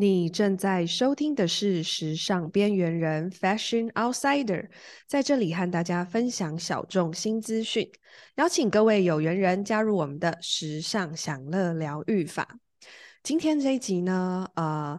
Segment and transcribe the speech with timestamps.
[0.00, 4.68] 你正在收听的是《时尚边缘人》（Fashion Outsider），
[5.08, 7.90] 在这里和大家分享小众新资讯，
[8.36, 12.60] 邀请各位有缘人加入我们的时尚享乐疗愈法。
[13.24, 14.96] 今天这一集呢，呃，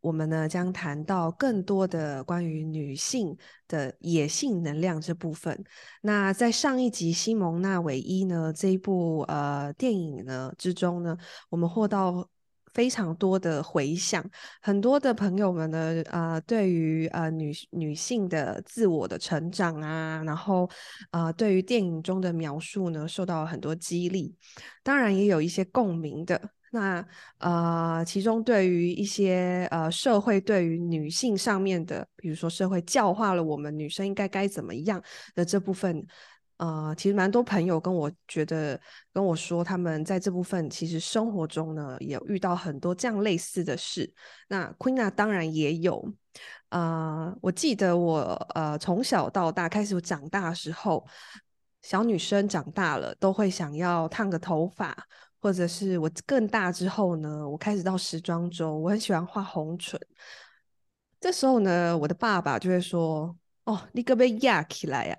[0.00, 3.36] 我们呢将谈到更多的关于女性
[3.68, 5.62] 的野性能量这部分。
[6.02, 11.16] 那在上一集《西蒙娜韦伊》呢这一部呃电影呢之中呢，
[11.50, 12.28] 我们获到。
[12.72, 14.24] 非常多的回响，
[14.60, 20.68] 很多的朋友们呢，呃，对于呃女女性的自我的成长啊，然后
[21.10, 24.34] 呃，对于电影中的描述呢，受到很多激励，
[24.82, 26.40] 当然也有一些共鸣的。
[26.72, 27.04] 那
[27.38, 35.02] 呃，其中对于一些呃社会对于女性上面的，比如说社会教化了我们女生应该该怎么样
[35.34, 36.06] 的这部分。
[36.60, 38.78] 呃，其实蛮多朋友跟我觉得
[39.14, 44.12] 跟我说，他们在这部分其实生活中呢，也遇到很多这样类似的事。
[44.48, 46.06] 那 Queena 当然也有。
[46.68, 48.20] 呃，我记得我
[48.54, 51.06] 呃从小到大开始长大的时候，
[51.80, 54.94] 小女生长大了都会想要烫个头发，
[55.40, 59.98] 或者是我更大之后呢，我开始到时装周，我很喜欢画红唇。
[61.18, 63.34] 这时候呢，我的爸爸就会说
[63.64, 65.16] ：“哦，你可不可以压起来呀？”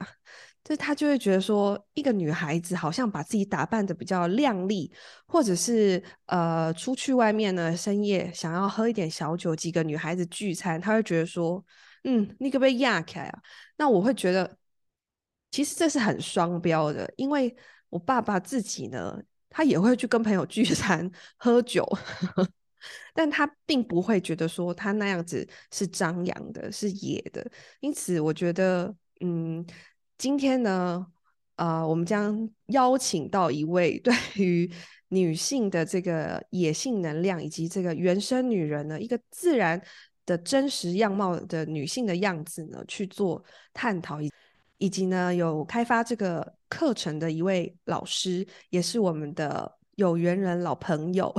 [0.64, 4.92] 就他就会觉得说，一个女孩子好像把自己打扮得比较靓丽，
[5.26, 11.66] 或者是呃出去外面呢，深夜想要喝一点小酒，几个女孩子聚餐，他会觉得说，
[12.04, 13.40] 嗯，你可不可以压开啊？
[13.78, 14.56] 那我会觉得，
[15.50, 17.56] 其实这是很双标的，因为
[17.90, 21.84] 我爸爸自己呢，他也会去跟朋友聚 餐喝酒，
[23.16, 27.46] 但他并不会觉得说他那样子是张扬的，是野的，
[27.80, 29.66] 因此我觉得，嗯。
[30.22, 31.04] 今天呢，
[31.56, 34.72] 啊，我们将邀请到一位 对于
[35.08, 39.82] 女性的这个野性能量，以及这个原生女人呢，一个自然
[40.24, 44.32] 的真实样貌的女性的样子呢，去做探讨，以
[44.78, 51.34] 以及呢，有开发这个课程的一位老师，也是我们的有缘人老朋友。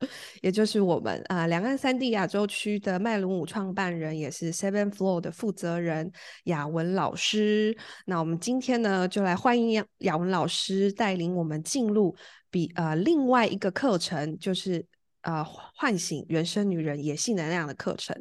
[0.42, 6.12] 也就是我们啊，两岸三地亚洲区的麦伦舞创办人，也是 Seven Floor 的负责人
[6.44, 7.76] 雅文老师。
[8.06, 12.14] 那我们今天呢，就来欢迎雅文老师带领我们进入
[12.50, 14.84] 比呃另外一个课程，就是
[15.22, 18.16] 呃唤醒原生女人野性能量的课程。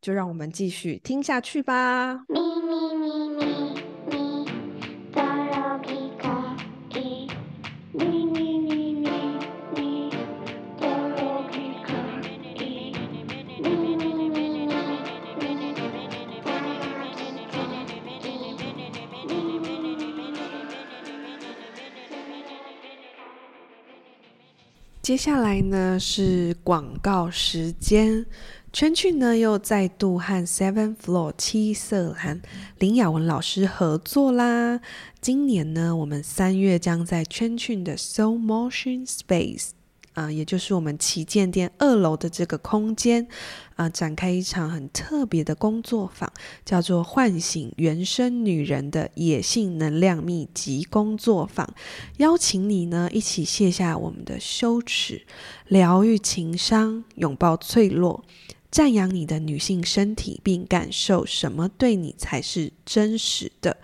[0.00, 2.20] 就让我们继续听下去吧。
[25.06, 28.26] 接下来呢是广告时间，
[28.72, 32.42] 圈圈呢又再度和 Seven Floor 七色蓝
[32.80, 34.80] 林雅文老师合作啦。
[35.20, 39.75] 今年呢，我们三月将在圈圈的 Soul Motion Space。
[40.16, 43.28] 啊，也就是我们旗舰店二楼的这个空间，
[43.74, 46.32] 啊，展开一场很特别的工作坊，
[46.64, 51.68] 叫做“唤醒原生女人的野性能量秘籍”工作坊，
[52.16, 55.26] 邀请你呢一起卸下我们的羞耻，
[55.68, 58.24] 疗愈情伤，拥抱脆弱，
[58.70, 63.76] 赞扬你的女性身体，并感受什么对你才是真实的。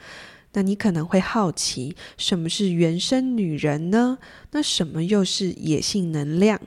[0.52, 4.18] 那你可能会好奇，什么是原生女人呢？
[4.50, 6.60] 那什么又是野性能量？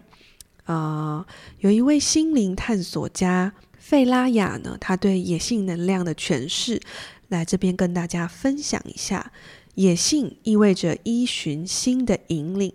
[0.66, 1.26] 啊、
[1.60, 6.82] 有一位心灵探索家费拉雅呢，他对野性能量的诠释，
[7.28, 9.32] 来这边跟大家分享一下。
[9.76, 12.74] 野性意味着依循心的引领，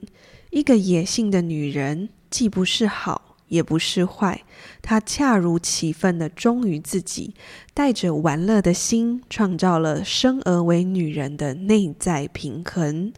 [0.51, 3.30] 一个野性的女人，既不是好。
[3.51, 4.43] 也不是坏，
[4.81, 7.35] 她恰如其分的忠于自己，
[7.75, 13.13] 带着玩乐的心，创造了生而为女人的内在平衡。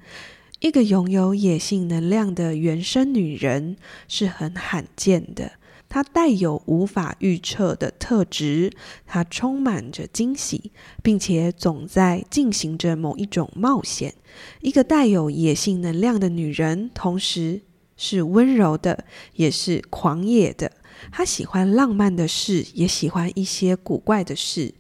[0.59, 3.77] 一个拥有野性能量的原生女人
[4.09, 5.53] 是很罕见的，
[5.89, 8.73] 她带有无法预测的特质，
[9.05, 10.71] 她充满着惊喜，
[11.03, 14.15] 并且总在进行着某一种冒险。
[14.61, 17.63] 一个带有野性能量的女人，同时，
[18.03, 19.05] 是温柔的，
[19.37, 20.73] 也是狂野的。
[21.13, 24.75] 她喜欢浪漫的事，也喜欢一些古怪的事。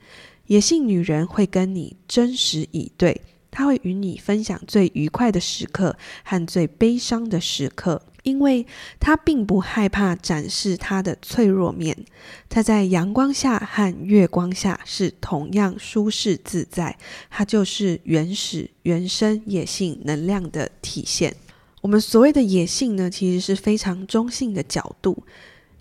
[0.49, 8.67] 野性女人会跟你真实以对，她会与你分享最愉快的时刻和最悲伤的时刻，因为
[8.99, 11.97] 她并不害怕展示她的脆弱面。
[12.49, 16.99] 她在阳光下和月光下是同样舒适自在。
[17.31, 21.35] 她就是原始、原生野性能量的体现。
[21.83, 25.25] 我们所谓的野性呢，其实是非常中性的角度。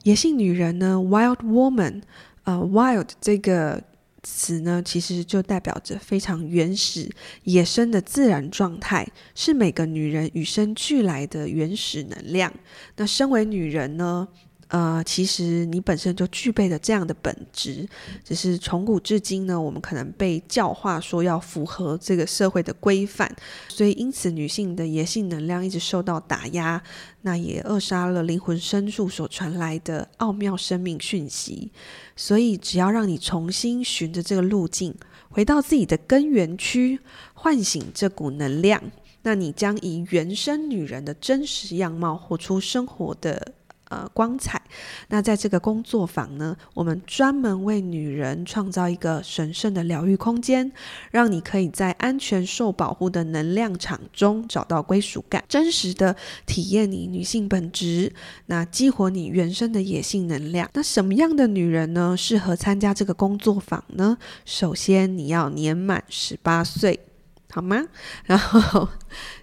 [0.03, 2.01] 野性女人呢，wild woman，
[2.43, 3.83] 呃，wild 这个
[4.23, 7.07] 词呢，其实就代表着非常原始、
[7.43, 12.51] 野生的自然状态，是每个女人与生俱来的原始能量。
[12.97, 14.27] 那身为女人呢，
[14.71, 17.85] 呃，其实你本身就具备了这样的本质，
[18.23, 23.29] 只是从古至今呢，我们可能被教化说要符合这个社会的规范，
[23.67, 26.81] 所以因此女性的野性能量一直受到打压，
[27.23, 31.69] 那也扼杀了灵魂深处所传来的奥妙生命讯息。
[32.15, 34.95] 所以只要让你重新循着这个路径，
[35.29, 36.97] 回到自己的根源区，
[37.33, 38.81] 唤醒这股能量，
[39.23, 43.55] 那你将以原生女人的真实样貌活出生活的。
[43.91, 44.61] 呃，光彩。
[45.09, 50.71] 那在这个工作坊呢，我们专门为女人创造一个神圣的疗愈空间，
[51.11, 56.15] 让你可以在安全、受保护的能量场中找到归属感，真实的
[56.45, 58.13] 体验你女性本质，
[58.45, 60.69] 那激活你原生的野性能量。
[60.73, 64.17] 那什么样的女人呢，适合参加这个工作坊呢？
[64.45, 67.10] 首先，你要年满十八岁。
[67.51, 67.85] 好吗？
[68.25, 68.87] 然后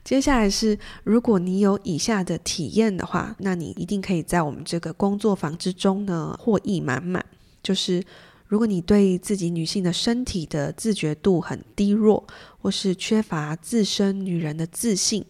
[0.03, 7.25] 接下来是，如果你有以下的体验的话，那你一定可以在我们这个工作坊之中呢获益满满。
[7.63, 8.03] 就是
[8.47, 12.27] 如果你对自己女性的身体的自觉度很低落，
[12.63, 15.25] 或是缺乏自身女人的自信，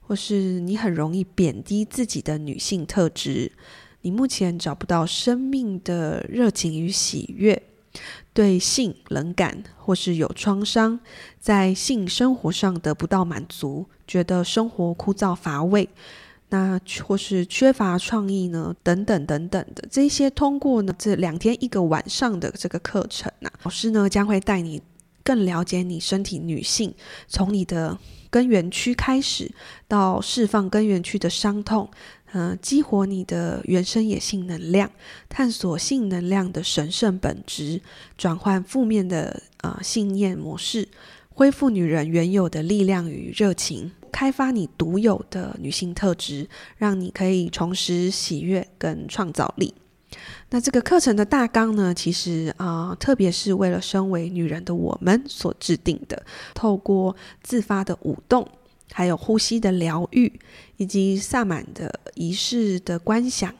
[0.00, 3.52] 或是你很容易贬低自己的女性特质，
[4.02, 7.62] 你目前找不到生命的热情与喜悦。
[8.34, 10.98] 对性冷感，或是有创伤，
[11.38, 15.88] 在性生活上得不到满足，觉得生活枯燥乏味，
[16.48, 18.74] 那或是缺乏创意呢？
[18.82, 24.82] 等等等等的这些，通过呢这两天一个晚上的这个课程啊，老师呢将会带你
[25.22, 26.92] 更了解你身体女性，
[27.28, 27.96] 从你的
[28.30, 29.50] 根源区开始，
[29.86, 31.88] 到释放根源区的伤痛。
[32.34, 34.90] 嗯、呃，激活你的原生野性能量，
[35.28, 37.80] 探索性能量的神圣本质，
[38.18, 40.88] 转换负面的啊、呃、信念模式，
[41.32, 49.72] 恢复女人原有的力量与热情，开发你独有的女性特质，让你可以重拾喜悦跟创造力。
[50.50, 58.46] 那这个课程的大纲呢，其实啊、特别是为了身为女人的我们所制定的，透过自发的舞动。
[58.92, 60.40] 还有呼吸的疗愈，
[60.76, 63.52] 以及萨满的仪式的观想，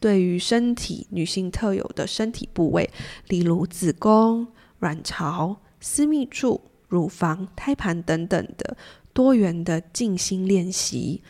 [0.00, 2.90] 对于身体女性特有的身体部位，
[3.28, 4.46] 例如子宫、
[4.80, 8.76] 卵巢、私密处、乳房、胎盘等等的
[9.12, 11.22] 多元的静心练习，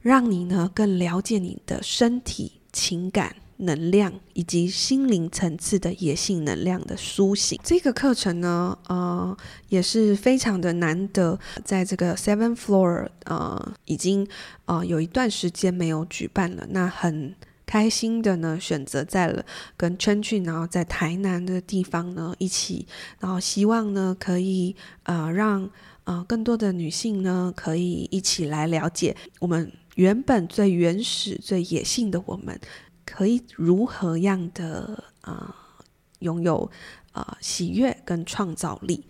[0.00, 3.36] 让你呢更了解你的身体情感。
[3.58, 9.36] 能量以及心灵层次的野性能量的苏醒，这个课程呢，呃，
[9.68, 14.26] 也是非常的难得，在这个 Seven Floor，呃，已经
[14.66, 16.66] 呃有一段时间没有举办了。
[16.70, 17.34] 那很
[17.66, 19.44] 开心的呢，选择在了
[19.76, 22.86] 跟圈圈，然后在台南的地方呢一起，
[23.18, 25.68] 然后希望呢可以呃让
[26.04, 32.58] 呃更多的女性呢可以一起来了解我们原本最原始、最野性的我们。
[33.08, 35.54] 可以如何样的啊、
[36.18, 36.70] 拥有
[37.12, 39.06] 啊、喜悦跟创造力？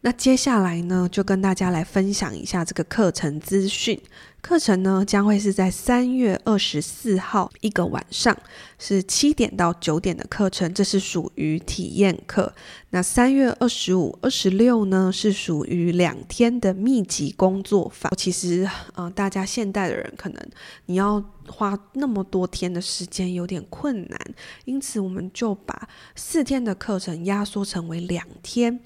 [0.00, 4.00] 那接下来呢，就跟大家来分享一下这个课程资讯。
[4.40, 8.36] 课程呢将会是在三月二十四号一个晚上，
[8.78, 12.54] 是七点到九点的课程，这是属于体验课。
[12.90, 18.12] 那三月二十五、二十六呢是属于两天的密集工作坊。
[18.16, 20.40] 其实，呃，大家现代的人可能
[20.86, 24.18] 你要花那么多天的时间有点困难，
[24.64, 28.78] 因此我们就把四天的课程压缩成为两天。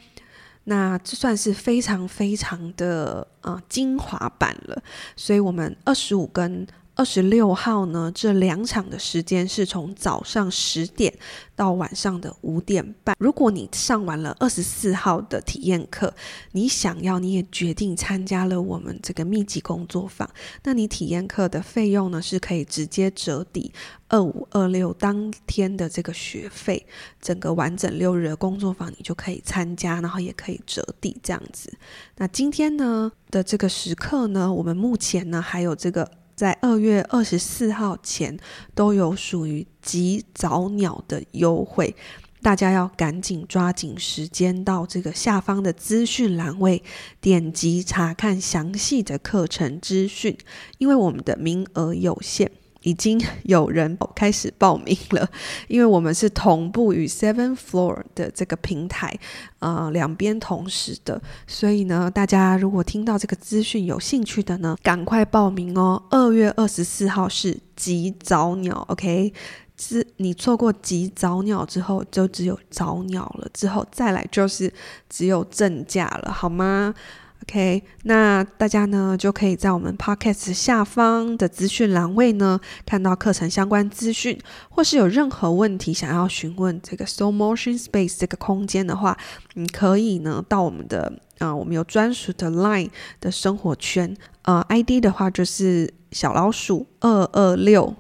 [0.65, 4.83] 那这算是非常非常的啊精华版了，
[5.17, 11.13] 所以我们二十五根二十六号呢，这两场的时间是从早上十点
[11.57, 13.17] 到晚上的五点半。
[13.19, 16.13] 如果你上完了二十四号的体验课，
[16.53, 20.29] 你想要，你也决定参加了我们这个密集工作坊，
[20.65, 23.73] 那你体验课的费用呢，是可以直接折抵
[24.09, 26.87] 二五二六当天的这个学费，
[27.21, 31.73] 整个完整六日的工作坊你就可以参加，然后也可以折抵这样子。
[32.17, 36.22] 那今天呢的这个时刻呢，我们目前呢还有这个。
[36.43, 38.37] 在二月二十四号前
[38.75, 41.95] 都有属于极早鸟的优惠，
[42.41, 46.83] 大家要赶紧抓紧时间到这个下方的资讯栏位
[47.21, 50.37] 点击查看详细的课程资讯，
[50.79, 52.51] 因为我们的名额有限。
[52.83, 55.29] 已经有人开始报名了，
[55.69, 59.19] 因为我们是同步与 Seven Floor 的这个平台，
[59.61, 66.03] 呃，两边同时的，所以呢，大家如果听到这个资讯有兴趣的呢，赶快报名哦。
[66.11, 69.33] 二月二十四号是极早鸟，OK，
[69.77, 74.73] 之你错过及早鸟之后，就只有早鸟了，之后再来就是
[75.09, 76.95] 只有正价了，好吗？
[77.43, 84.39] ？OK，那大家呢就可以在我们 Podcast 下方的资讯栏位呢看到课程相关资讯，
[84.71, 89.19] 或是有任何问题想要询问这个 Soul Motion Space 这个空间的话，
[89.55, 97.97] 你可以呢到我们的啊、我们有专属的 Line 的生活圈，呃，ID 的话就是小老鼠二二六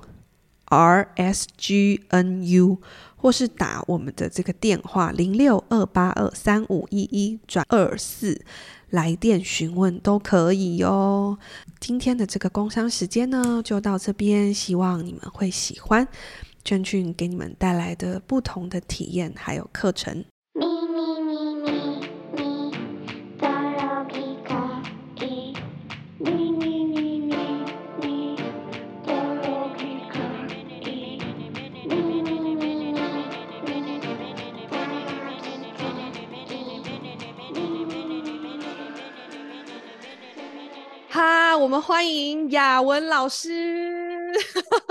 [0.66, 2.78] RSGNU，
[3.16, 8.40] 或是打我们的这个电话零六二八二三五一一转二四。
[8.92, 11.38] 来电询问都可以哟。
[11.80, 16.06] 今天的这个工商时间呢，就到这边，希望你们会喜欢
[16.62, 20.22] 娟俊给你们带来的不同的体验还有课程。
[41.72, 43.48] 们欢迎雅文老师。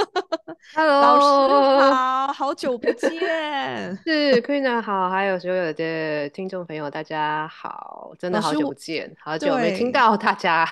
[0.74, 3.12] Hello，老师好，好久不见。
[4.04, 10.68] 是 Queen 好，还有所有的听众朋友，大家好，真的好久不见，好久没听到大家。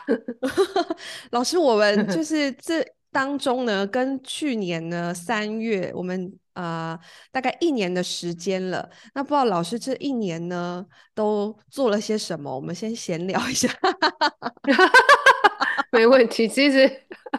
[1.30, 6.98] 老师，我们就是这当中呢，跟去年呢三月，我们呃
[7.32, 8.90] 大概一年的时间了。
[9.14, 12.56] 那不知道老师这一年呢都做了些什么？
[12.56, 13.70] 我们先闲聊一下。
[15.92, 16.88] 没问题，其实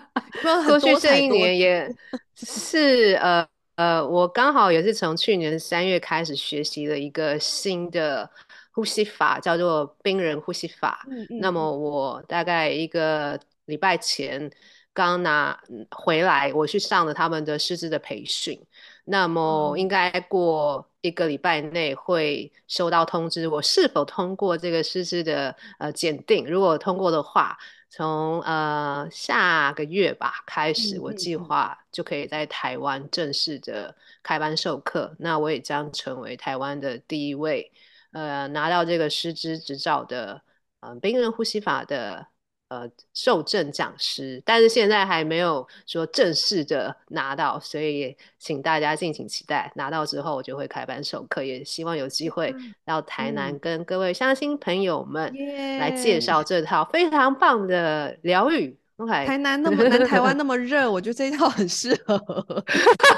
[0.68, 1.94] 过去这一年也
[2.34, 8.28] 是呃呃，我刚好也是从去年三月开始学习了一个新的
[8.72, 11.06] 呼吸法，叫做冰人呼吸法。
[11.10, 11.38] 嗯嗯。
[11.40, 14.50] 那么我大概一个礼拜前
[14.92, 15.58] 刚拿
[15.90, 18.60] 回来，我去上了他们的师资的培训。
[19.04, 26.44] 那么应该过一个礼拜内会收到通知，我是否通过这个师资的呃检定？
[26.46, 27.56] 如果通过的话。
[27.90, 35.14] 从呃下个月吧开始，我计划就可以在台湾正式的开班授课。
[35.18, 37.70] 那我也将成为台湾的第一位
[38.12, 40.40] 呃拿到这个师资执照的
[40.80, 42.29] 嗯、呃、冰人呼吸法的。
[42.70, 49.72] 呃，受证讲师，但是现在还没有说正式的拿到，所以也请大家敬请期待。
[49.74, 55.34] 拿到之后，我就会开班授课，也希望有机会到台南跟各位乡亲朋友们
[55.80, 58.78] 来介绍这套非常棒的疗愈。
[59.08, 62.64] 台南那么南，台湾那么 热，我觉得这一套很适合，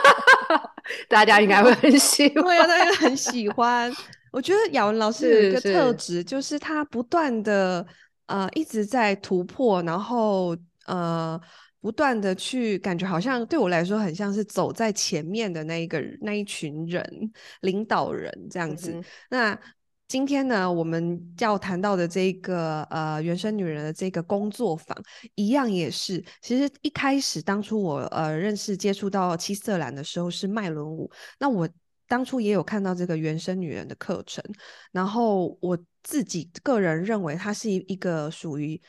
[1.11, 3.93] 大家应该会很喜欢， 对啊，大家很喜欢。
[4.31, 7.87] 我觉得雅文老师有一个特质，就是他不断的。
[8.33, 11.39] 呃，一直在突破，然后呃，
[11.83, 17.05] 不断的去感觉好像对我来说很像是走在前面的那一个那一群人，
[17.61, 18.93] 领导人这样子。
[18.93, 19.61] 嗯、那
[20.09, 24.97] 今天呢，我们要谈到的这个呃原生女人的这个工作坊，
[25.35, 31.69] 一样也是，其实一开始当初我呃认识接触到七色兰的时候是麦伦舞，那我
[32.09, 34.43] 当初也有看到这个原生女人的课程，
[34.91, 35.79] 然后我。
[36.03, 38.81] 自己个人认为，它是一一个属于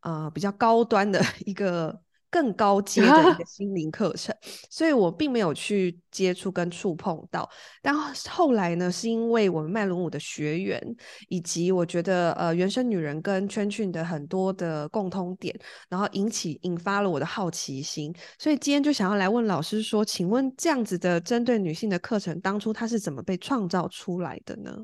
[0.00, 2.00] 呃比较高端的 一个
[2.30, 4.34] 更高阶的一个 心灵课程，
[4.70, 7.46] 所以我并没有去接触跟触碰到。
[7.82, 7.94] 但
[8.30, 10.82] 后来呢，是因为我们麦伦舞的学员，
[11.28, 15.54] 以及我觉得呃原生女人跟圈圈的很多的共通点，
[15.90, 24.74] 然后引起引发了我的好奇心，所以今天就想要来问老师说，请问这样子的针对女性的课程，当初它是怎么被创造出来的呢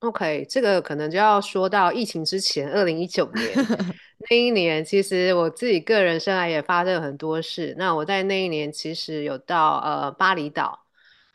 [0.00, 3.48] ？OK，这个可能就要说到疫情之前，二零一九年
[4.30, 7.74] 那一年，其实我自己个人生涯也发生了很多事。
[7.78, 10.78] 那我在那一年其实有到呃巴厘岛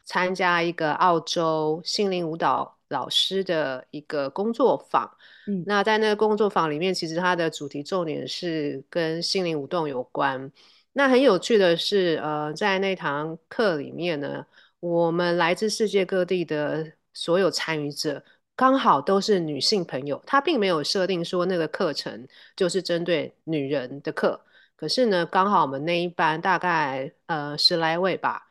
[0.06, 5.10] 参加一个澳洲心灵舞蹈老师的一个工作坊。
[5.48, 10.51] 嗯，那在那个工作坊里面，其实它的主题重点是跟心灵舞动有关。
[10.94, 14.46] 那很有趣的是，呃，在那堂课里面呢，
[14.80, 18.24] 我们来自世界各地的所有参与者。
[18.60, 24.42] 刚好都是女性朋友，她并没有设定说那个课程就是针对女人的课。
[24.75, 28.50] 可是呢，刚好我们那一班大概呃十来位吧，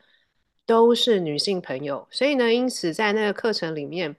[0.65, 4.15] 都是女性朋友，所以呢，因此在那个课程里面，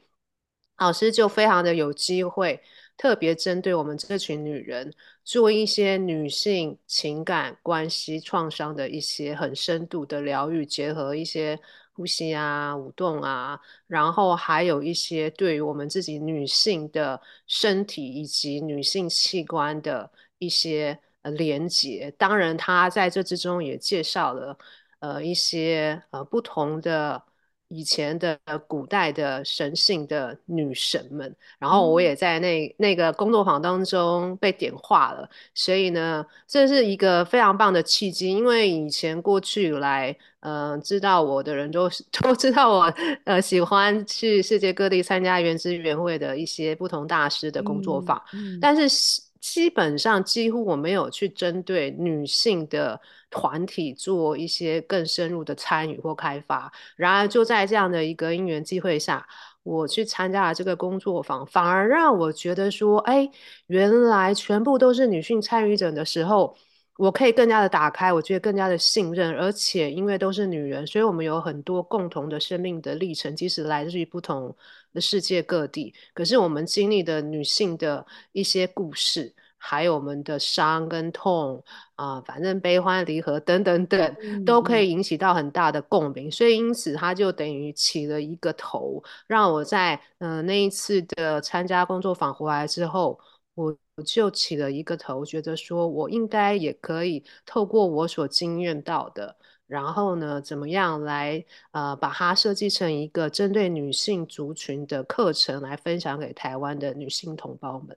[0.78, 2.62] 老师就非常的有机会，
[2.96, 4.94] 特别针对我们这群女人
[5.24, 11.58] 做一些女性情感关系创伤的一些很深度的疗愈，结合一些。
[11.92, 22.12] 呼吸啊，舞动啊，然后还有一些对于我们自己女性的身体以及女性器官的一些呃连接。
[22.16, 24.58] 当然，他在这之中也介绍了
[25.00, 27.22] 呃一些呃不同的。
[27.70, 28.36] 以前的
[28.66, 38.28] 古代的神性的女神们，然后我也在那那个工作坊当中被点化了，所以呢，这是一个非常棒的契机。
[38.28, 40.10] 因为以前过去以来，
[40.40, 41.88] 嗯、呃，知道我的人都
[42.20, 42.92] 都知道我
[43.24, 48.56] 呃喜欢去世界各地参加原汁原味的一些不同大师的工作坊，嗯。
[48.56, 53.00] 嗯、但是基本上几乎我没有去针对女性的。
[53.32, 59.24] 团体做一些更深入的参与或开发，然而就在这样的一个因缘机会下，
[59.62, 63.30] 我去参加了这个工作坊，反而让我觉得说，哎，
[63.68, 66.56] 原来全部都是女性参与者的时候，
[67.00, 74.54] 我可以更加的打开，我觉得更加的信任，而且因为都是女人，所以我们有很多共同的生命的历程，即使来自于不同
[74.92, 79.34] 的世界各地，可是我们经历的女性的一些故事。
[79.62, 81.62] 还有我们的伤跟痛
[81.94, 84.16] 啊、呃，反正悲欢离合等等等，
[84.46, 86.28] 都可以引起到很大的共鸣。
[86.28, 93.20] 嗯、所以因此，它就等于起了一个头，让我在嗯、呃、那一次的参加工作坊回来之后，
[93.54, 107.96] 我就起了一个头，觉得说我应该也可以透过我所经验到的，然后呢，怎么样来呃把它设计成一个针对女性族群的课程，来分享给台湾的女性同胞们。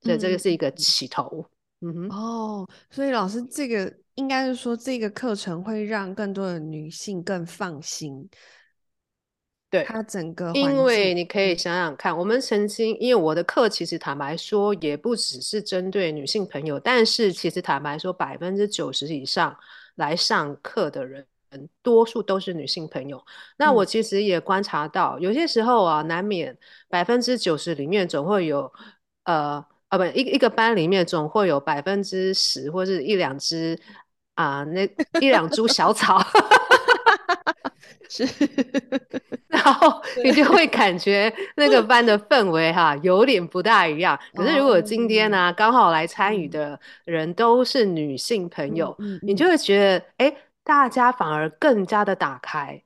[0.00, 1.46] 所以，这个是一个起头。
[1.80, 2.08] 嗯哼。
[2.10, 8.28] 哦，所以老师，这个应该是说，这个课程会让更多的女性更放心。
[9.74, 19.56] 对，它整个，因为你可以想想看，我们曾经，因为我的课其实坦白说，也不只是针对女性朋友，但是其实坦白说，百分之九十以上
[19.96, 21.26] 来上课的人，
[21.82, 23.20] 多数都是女性朋友。
[23.56, 26.56] 那我其实也观察到，嗯、有些时候啊，难免
[26.88, 28.72] 百分之九十里面总会有
[29.24, 29.64] 呃。
[29.88, 33.78] 啊，不，一一个班里面总会有百分之十或是一两只
[34.34, 34.82] 啊，那
[35.20, 36.18] 一两株小草，
[38.08, 38.26] 是，
[39.48, 44.18] 然后你就会 感觉那个班的氛围哈有点不大一样。
[44.34, 52.80] 可是如果今天呢，刚好来参与的人都是女性朋友，你就会觉得哎，大家反而更加的打开。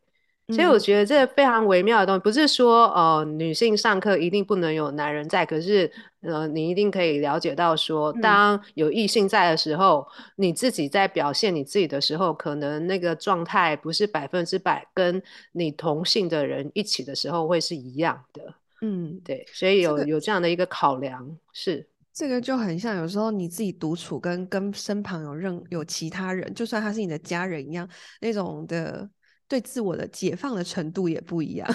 [0.54, 5.90] 所以我觉得这非常微妙的东西，不是说呃女性上课一定不能有男人在，可是
[6.22, 18.54] 呃你一定可以了解到说，当有异性在的时候，嗯、你自己在表现你自己的时候，可能那个状态不是百分之百跟你同性的人一起的时候会是一样的。
[18.80, 21.86] 嗯，对，所以有、这个、有这样的一个考量是。
[22.14, 27.86] 这个就很像有时候你自己独处跟跟身旁有任有其他人，就算他是你的家人一样
[28.22, 29.06] 那种的。
[29.48, 31.66] 对自我的解放的程度也不一样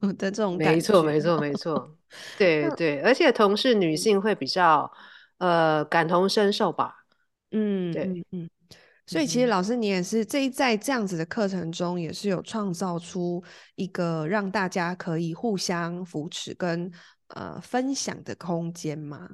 [0.18, 1.52] 的这种感觉，没错，没错，没。
[1.54, 1.96] 错，
[2.36, 4.90] 对对，而且同是女性会比较
[5.38, 6.94] 呃感同身受吧，
[7.50, 8.50] 嗯，对，嗯嗯，
[9.06, 13.42] 所以其实老师你也是这一在这样子的课程中也是有创造出
[13.76, 16.92] 一个让大家可以互相扶持跟
[17.28, 19.28] 呃分享的空间吗？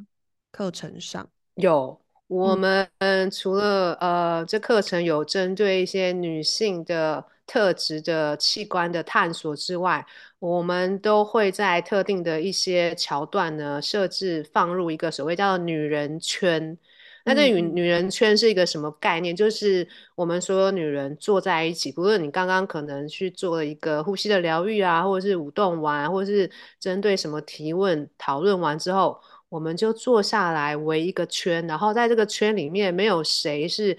[0.53, 1.29] 课程上。
[1.57, 2.01] 有。
[2.29, 2.87] 我们
[3.33, 10.07] 除了呃，这课程有针对一些女性的特质的器官的探索之外，
[10.39, 16.79] 我们都会在特定的一些桥段呢，设置放入一个所谓叫做“女人圈”。
[17.25, 19.35] 那这女女人圈是一个什么概念？
[19.35, 29.21] 就是我们所有女人坐在一起，不论你刚刚可能去做了一个呼吸的疗愈啊，或者是舞动完，或者是针对什么提问讨论完之后。
[29.51, 33.97] 我们就坐下来围一个圈，然后在这个圈里面没有谁是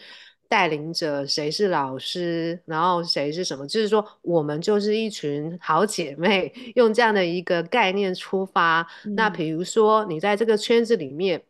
[0.49, 8.85] 带领者，谁是老师，然后谁是什么，就是说我们就是一群好姐妹， 用这样的一个概念出发。
[9.05, 11.41] 嗯、那比如说你在这个圈子里面，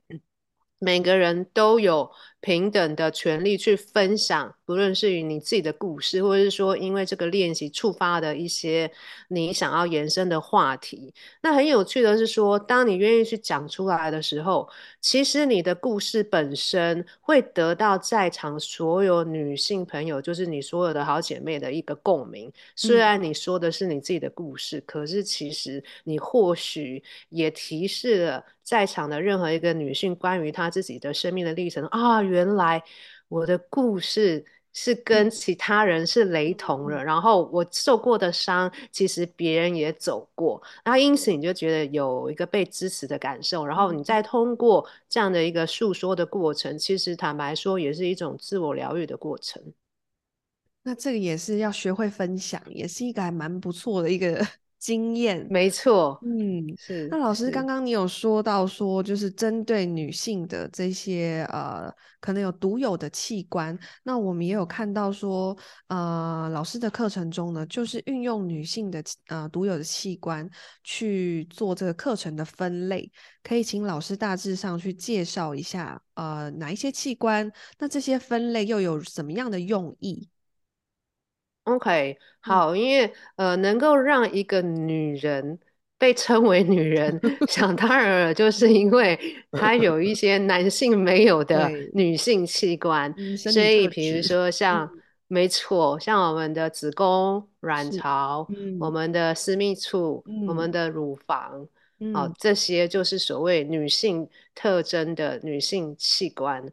[0.77, 2.11] 每个人都有。
[2.41, 8.89] 平等的权利去分享，不论是与你自己的故事，或者是说因为这个练习触发的一些
[9.27, 11.13] 你想要延伸的话题。
[11.41, 14.69] 那很有趣的是说，当你愿意去讲出来的时候，
[15.01, 22.49] 其实你的故事本身会得到在场所有女性朋友，就是你所有的好姐妹的一个共鸣。
[22.75, 32.21] 虽然你说的是你自己的故事，嗯、可是其实你或许也提示了在场的任何一个女性关于她自己的生命的历程啊。
[32.29, 32.81] 原来
[33.27, 49.61] 我的故事是跟其他人是雷同的，嗯、然后我受过的伤，其实别人也走过，然后因此你就觉得有一个被支持的感受，然后你再通过这样的一个诉说的过程，其实坦白说也是一种自我疗愈的过程。
[50.83, 54.45] 那这个也是要学会分享，也是一个还蛮不错的一个
[54.79, 57.07] 经验，没错，嗯，是。
[57.11, 65.55] 那老师是刚刚你有说到说，就是针对女性的这些呃，可能有独有的器官，那我们也有看到说，
[65.87, 70.49] 呃，老师的课程中呢，就是运用女性的呃独有的器官
[70.83, 73.11] 去做这个课程的分类，
[73.43, 80.29] 可以请老师大致上去介绍一下，呃，哪一些器官，那这些分类又有什么样的用意
[81.69, 85.59] ？OK，好，因为呃，能够让一个女人
[85.97, 89.19] 被称为女人，想当然了，就是因为
[89.51, 101.67] 她有一些男性没有 的女性器官，所以比如说像，嗯、没错，像我们的子宫、卵巢、嗯、我们的私密处、嗯、我们的乳房，
[101.99, 106.65] 嗯、哦，这些就是所谓女性特征的女性器官。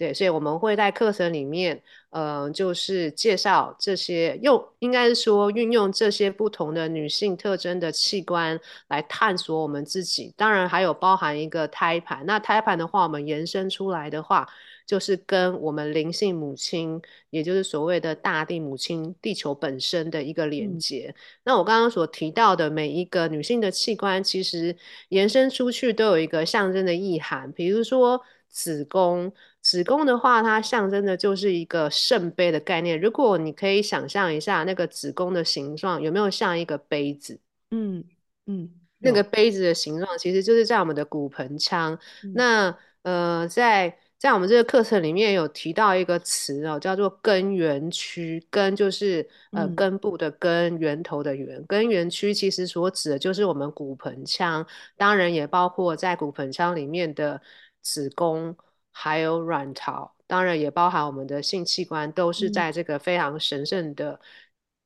[0.00, 1.76] 对，所以我们会在课程里面，
[2.08, 8.58] 嗯、呃，就是介绍这些用，应该是说运用这些不同的女性特征的器官
[8.88, 10.32] 来探索我们自己。
[10.38, 12.24] 当然还有包含一个胎盘。
[12.24, 14.48] 那胎盘的话，我们延伸出来的话，
[14.86, 21.14] 就是跟我们灵性母亲，也就是所谓的大地母亲、地球本身的一个连接。
[21.14, 24.74] 嗯、那我刚刚所提到的每一个女性的器官，其实
[25.10, 29.30] 延伸出去都有一个象征的意涵，比如说子宫。
[29.62, 32.98] 子宫的话，它象征的就是一个圣杯的概念。
[32.98, 37.38] 如果你可以想象一下那个子宫的形状，有没有像一个杯子？
[37.70, 38.02] 嗯
[38.46, 41.92] 嗯，那个杯子的形状其实就是在我们的骨盆腔。
[42.24, 48.42] 嗯、那呃，在在我们这个课程里面有提到一个词哦，叫做根源区。
[48.50, 51.62] 根就是呃、嗯、根部的根，源头的源。
[51.66, 57.42] 根源区其实所指的就是我们骨盆腔，当然也包括在骨盆腔里面的
[57.82, 58.56] 子宫。
[58.92, 64.20] 还有卵巢，当然也包含我们的性器官，都是在这个非常神圣的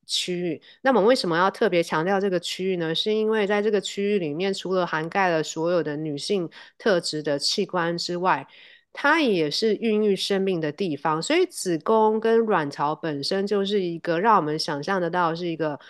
[0.07, 0.55] 区域。
[0.55, 2.95] 嗯、那么为什么要特别强调这个区域呢？
[2.95, 8.47] 是因为在这个区域里面，除了涵盖了所有的女性特质的器官之外，
[8.93, 11.21] 它也是孕育生命的地方。
[11.21, 15.81] 所以子宫跟卵巢本身就是一个让我们想象得到是一个，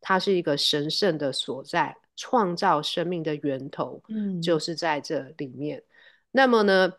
[0.00, 5.82] 它是一个神圣的所在，创造生命的源头，嗯，就是在这里面。
[6.30, 6.92] 那么呢？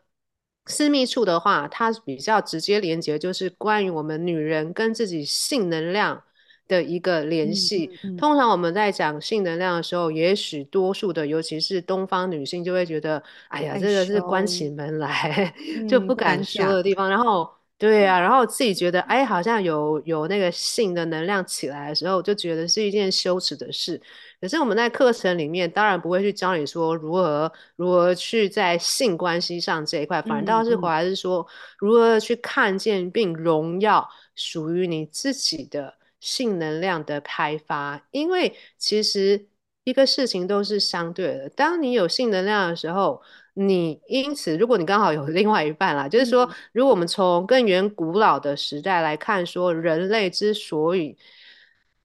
[0.66, 6.24] 私密处的话，它比较直接连接，就是关于我们女人跟自己性能量
[6.68, 7.90] 的一个联系。
[8.04, 17.10] 嗯嗯嗯、通常我们在讲性能量的时候，也许多数的，尤其是东方女性，就会觉得，哎呀，这个是关起门来、 嗯、就不敢说的地方。
[17.10, 17.50] 然后。
[17.84, 24.02] 对啊，然后自己觉得，哎，好像有有那个性的能量起来的时候，就觉得是一件羞耻的事。
[24.40, 31.46] 可是我们在课程里面，当然不会去教你说如何如何去在性关系上这一块，反倒是回来是说
[31.78, 38.02] 如何去看见并荣耀属于你自己的性能量的开发。
[38.12, 39.46] 因为其实
[39.84, 43.22] 一个事情都是相对的，当你有性能量的时候。
[43.56, 51.16] 你因此，如果你刚好有 另外一半啦，就是说，如果我们从更远古老的时代来看，说人类之所以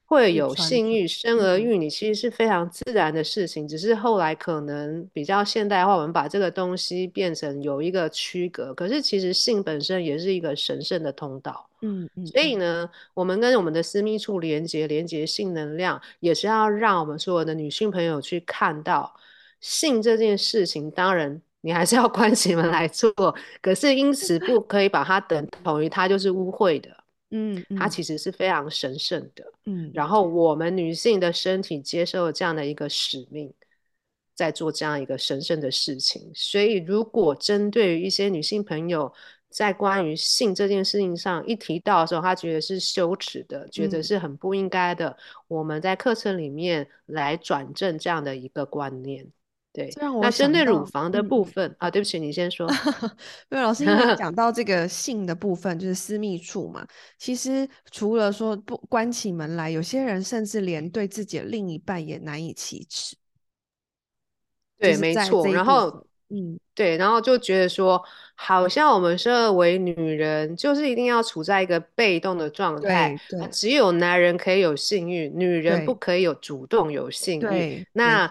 [0.04, 8.74] 会有性欲、生儿育女，其实是非常自然的事情，只是后来可能比较现代化，我们把这个东西变成有一个区隔。
[8.74, 12.26] 可是其实性本身也是一个神圣的通道，嗯嗯。
[12.26, 19.14] 所以呢，我们跟我们的私密处连接，连接性能量，也是要让我们所有的女性朋友去看到。
[19.60, 23.12] 性这件事情，当然你还是要关起门来做，
[23.60, 29.90] 可是因此不可以把它等同于它就是污秽的，嗯，它其实是非常神圣的，嗯。
[29.92, 33.52] 然后我们女性的身体接受了这样的一个使命，
[34.34, 36.30] 在做这样一个神圣的事情。
[36.34, 39.12] 所以，如果针对于一些女性朋友
[39.50, 45.16] 在关于性这件事情上一提到的时候，她觉得是羞耻的，觉得是很不应该的，
[45.48, 49.26] 我们在课程里面来转正这样的一个观念。
[49.78, 49.88] 对，
[50.20, 52.68] 那针对乳房的部分、嗯、啊，对不起，你先说。
[53.48, 56.84] 因为老师因为讲到这个性的部分，就是私密处嘛。
[57.16, 63.14] 其实除了说不关起门来，有些人甚至连对自己的另一半也难以启齿。
[64.78, 65.46] 对，没错。
[65.46, 68.02] 然后，嗯，对，然后就觉得说，
[68.34, 73.16] 好像我们身为女人，就是一定要处在一个被动的状态。
[73.28, 77.86] 对，对，只有男人可以有性欲，女人不可以有主动有性欲。
[77.92, 78.28] 那，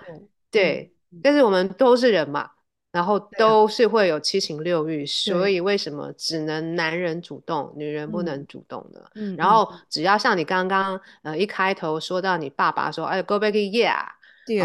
[0.52, 0.92] 对。
[1.24, 2.50] 但是我们都是人嘛，
[2.92, 9.00] 然后都是会有七情六欲，所以为什么只能男人主动，女人不能主动呢？
[9.16, 14.04] 嗯，然后只要像你刚刚呃一开头说到你爸爸说，哎，go back yeah，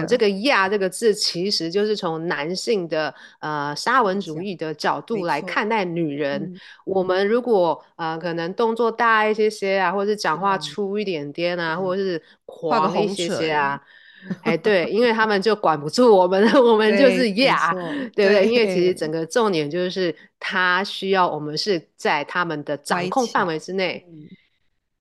[0.07, 6.17] 这个 yeah 这个字其实就是从男性的呃沙文主义的角度来看待女。
[6.17, 6.55] 人。
[6.85, 13.83] 我们如果呃可能动作大一些些啊，或者是讲话粗一点点啊，或者是狂一些些啊。
[14.43, 17.73] 哎，对，因为他们就管不住我们， 我们就是呀，
[18.15, 18.47] 对不对？
[18.47, 24.05] 因为其实整个重点就是，他需要我们是在他们的掌控范围之内。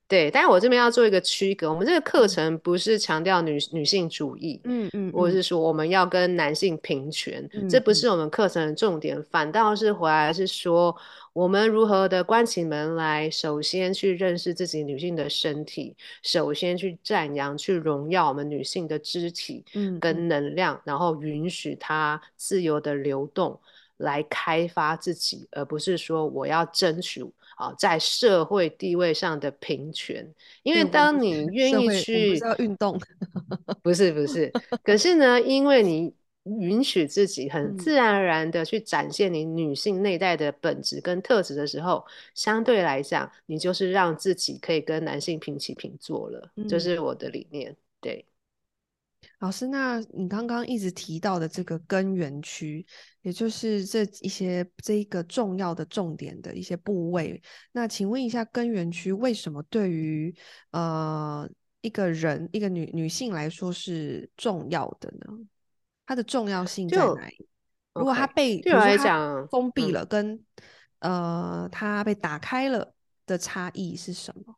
[0.07, 10.93] 对，但是我这边要做一个区隔，我们这个课程不是强调女女性主义，嗯嗯，或者是说我们要跟男性平权，嗯，这不是我们课程的重点，嗯，反倒是回来是说
[11.34, 19.63] 我们如何的关起门来，首先去认识自己女性的身体，首先去赞扬、去荣耀我们女性的肢体，
[20.00, 23.60] 跟能量，嗯，然后允许它自由的流动，
[23.98, 27.26] 来开发自己，而不是说我要争取。
[27.58, 30.28] 啊，在社会地位上的平权，
[30.63, 33.00] 因为当你愿意去要运动，
[33.84, 34.52] 不是不是，
[34.84, 36.12] 可是呢，因为你
[36.43, 48.25] 允许自己很自然而然的去展现你女性内在的本质跟特质的时候，相对来讲，你就是让自己可以跟男性平起平坐了，这、嗯就是我的理念，对。
[49.38, 52.84] 老师，那你刚刚一直提到的这个根源区，
[53.21, 57.39] 也就是这一些这一个重要的重点的一些部位，
[57.71, 60.36] 那请问一下，根源区为什么对于
[60.71, 61.47] 呃
[61.82, 65.38] 一个人一个女女性来说是重要的呢？
[66.12, 67.47] 它的重要性在哪里？
[67.93, 70.34] 如果它被对我来讲封闭了，跟、
[71.00, 72.93] 嗯、呃它被打开了
[73.26, 74.56] 的差异是什么？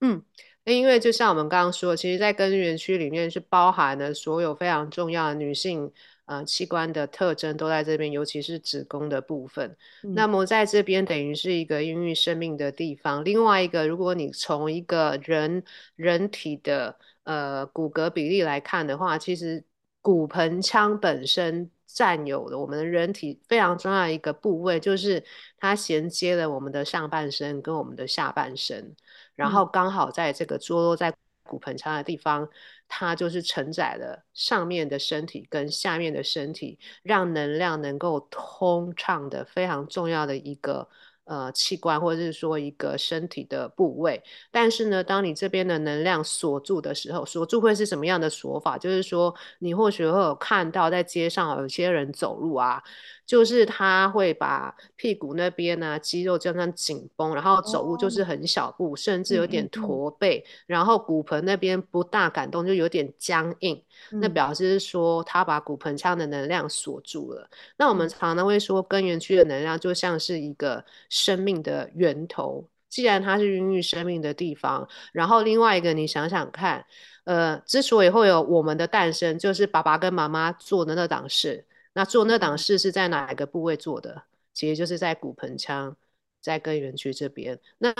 [0.00, 0.24] 嗯。
[0.64, 5.90] 那因为就像我们刚刚说，其实，在根源区里面是包含了所有非常重要的女性
[6.26, 9.76] 呃器官的特征都在这边，尤其是子宫的部分。
[10.02, 13.24] 嗯、那么在这边等于是一个孕育生命的地方。
[13.24, 15.62] 另外一个，如果你从一个人
[15.94, 19.64] 人体的呃骨骼比例来看的话，其实
[20.02, 25.22] 骨盆腔本身占有的我们的人体非常重要的一个部位，就是
[25.58, 28.94] 它衔接了我们的上半身跟我们的下半身。
[29.34, 32.48] 然后刚好在这个坐落在骨盆腔的地方，
[32.88, 40.88] 它就是承载了上面的身体跟下面的身体，让能量能够通畅的非常重要的一个。
[41.30, 48.76] 呃，器官或者是说一个身体的部位，但是呢，当你这边的能量锁住的时候，锁住会是什么样的锁法？
[48.76, 52.82] 就是说，你或许会有看到在街上有些人走路啊，
[53.30, 67.48] 就是他会把屁股那边呢、啊、肌肉这样紧绷，然后走路就是很小步，哦、甚至有点驼背、嗯嗯，然后骨盆那边不大感动，就有点僵硬，嗯、那表示说他把骨盆腔的能量锁住了。
[67.76, 70.84] 那我们常常会说，根源区的能量就像是一个。
[71.08, 76.86] 生命的源头，既然它是孕育生命的地方，然后另外一个，你想想看，
[77.24, 81.64] 呃，之所以会有我们的诞生，就是爸爸跟妈妈做的那档事。
[81.92, 84.22] 那做那档事是在哪一个部位做的？
[84.52, 85.96] 其实就是在骨盆腔，
[86.40, 87.58] 在根源区这边。
[87.78, 87.94] 那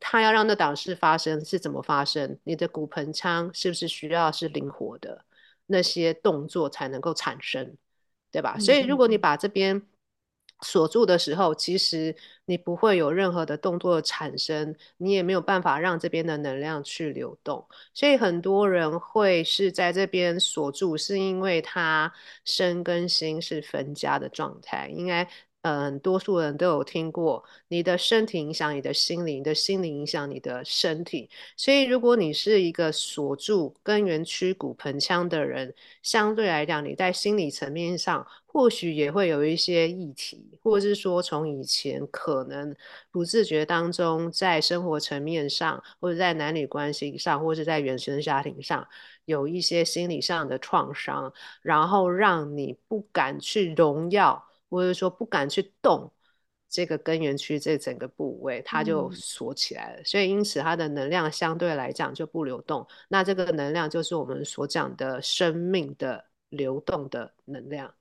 [0.00, 2.38] 他要让那档事发生，是怎么发生？
[2.44, 5.24] 你的骨盆腔是不是需要是灵活的？
[5.66, 7.76] 那些动作才能够产生，
[8.30, 8.54] 对吧？
[8.56, 9.82] 嗯、所以如果你把这边。
[10.62, 12.14] 锁住的时候，其实
[12.46, 17.66] 你不会有任何的动作产生，你也没有办法让这边的能量去流动。
[17.94, 22.12] 所以很多人会是在这边锁住，是因为他
[22.44, 25.28] 身跟心是分家的状态，应该。
[25.66, 31.28] 嗯，多数人都有听过，你的身体影响你的心灵，你的心灵影响你的身体。
[31.56, 42.72] 所以，如果你是一个锁住根源区骨盆腔的人，相对来讲，你在心理层面上或许也会有一些议题，或者是说，从以前可能
[43.10, 48.86] 不自觉当中，在生活层面上，或者在男女关系上，或者在原生家庭上，
[49.24, 54.44] 有一些心理上的创伤，然后让你不敢去荣耀。
[54.68, 56.12] 或者说不敢去动
[56.68, 60.00] 这个根源区这整个部位，它就锁起来了。
[60.00, 60.04] 嗯。
[60.04, 62.86] 所以因此它的能量相对来讲就不流动。
[63.08, 67.88] 那这个能量就是我们所讲的生命的流动的能量。
[67.88, 67.94] 嗯。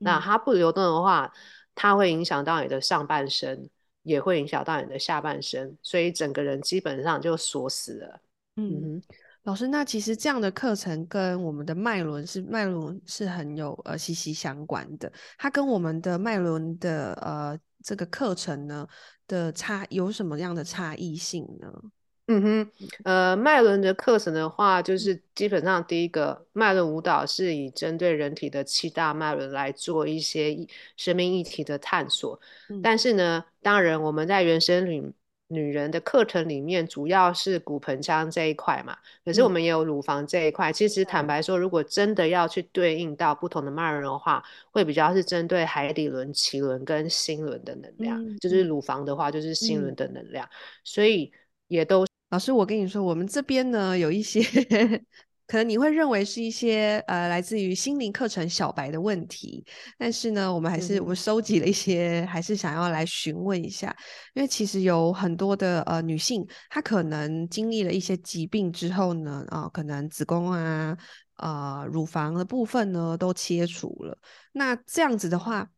[0.00, 1.32] 那它不流动的话，
[1.74, 3.70] 它会影响到你的上半身，
[4.02, 8.20] 也会影响到你的下半身，所以整个人基本上就锁死了。
[8.56, 8.96] 嗯。
[8.96, 9.02] 嗯
[9.44, 15.10] 老师，那其实这样的课程跟我们的脉轮是脉轮是很有呃息息相关的。
[15.38, 18.86] 它跟我们的脉轮的呃这个课程呢
[19.26, 21.72] 的差有什么样的差异性呢？
[22.26, 22.70] 嗯哼，
[23.04, 30.54] 呃，脉轮的课程的话，就是基本上第一个脉轮舞蹈是以针对人体的七大脉轮来做一些
[30.98, 32.38] 生命议题的探索。
[32.68, 32.82] 嗯。
[32.82, 35.14] 但是呢，当然我们在原生里。
[35.48, 40.70] 女人的课程里面主要是骨盆腔这一块嘛，可是我们也有乳房这一块。
[40.70, 48.22] 嗯、其实坦白说，如果真的要去对应到不同的脉轮的话，会比较是针对海底轮、脐轮跟心轮的能量。
[48.22, 50.44] 嗯、就是乳房的话，就是心轮的能量。
[50.46, 50.52] 嗯、
[50.84, 51.32] 所以
[51.68, 54.42] 也都老师，我跟你说，我们这边呢有一些
[55.48, 59.64] 可能你会认为是一些呃来自于心灵课程小白的问题，
[59.96, 63.96] 但是呢，我们还是、嗯、我们收集了一些，还是想要来询问一下，
[64.34, 70.94] 因为其实有很多的呃女性，她可能经历了一些疾病之后呢，啊、呃，可能子宫啊、
[71.38, 74.18] 呃乳房的部分呢都切除了，
[74.52, 75.70] 那这样子的话，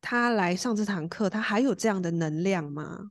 [0.00, 3.10] 她来上这堂课，她还有这样的能量吗？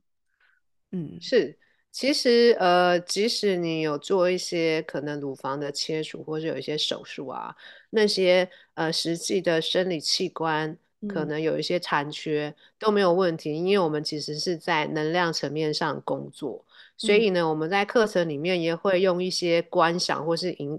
[0.92, 1.58] 嗯，是。
[1.98, 7.56] 其实，呃，即使你有做一些可能乳房的切除，或者有一些手术啊，
[7.88, 10.76] 那些呃实际的生理器官
[11.08, 16.62] 可能有一些残缺、嗯、都没有问题，因为我们其实是在能量层面上工作，
[16.98, 20.78] 所以呢，嗯、我们在课程里面也会用一些观想或是引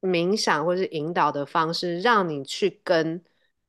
[0.00, 3.22] 冥想或是引导的方式，让你去跟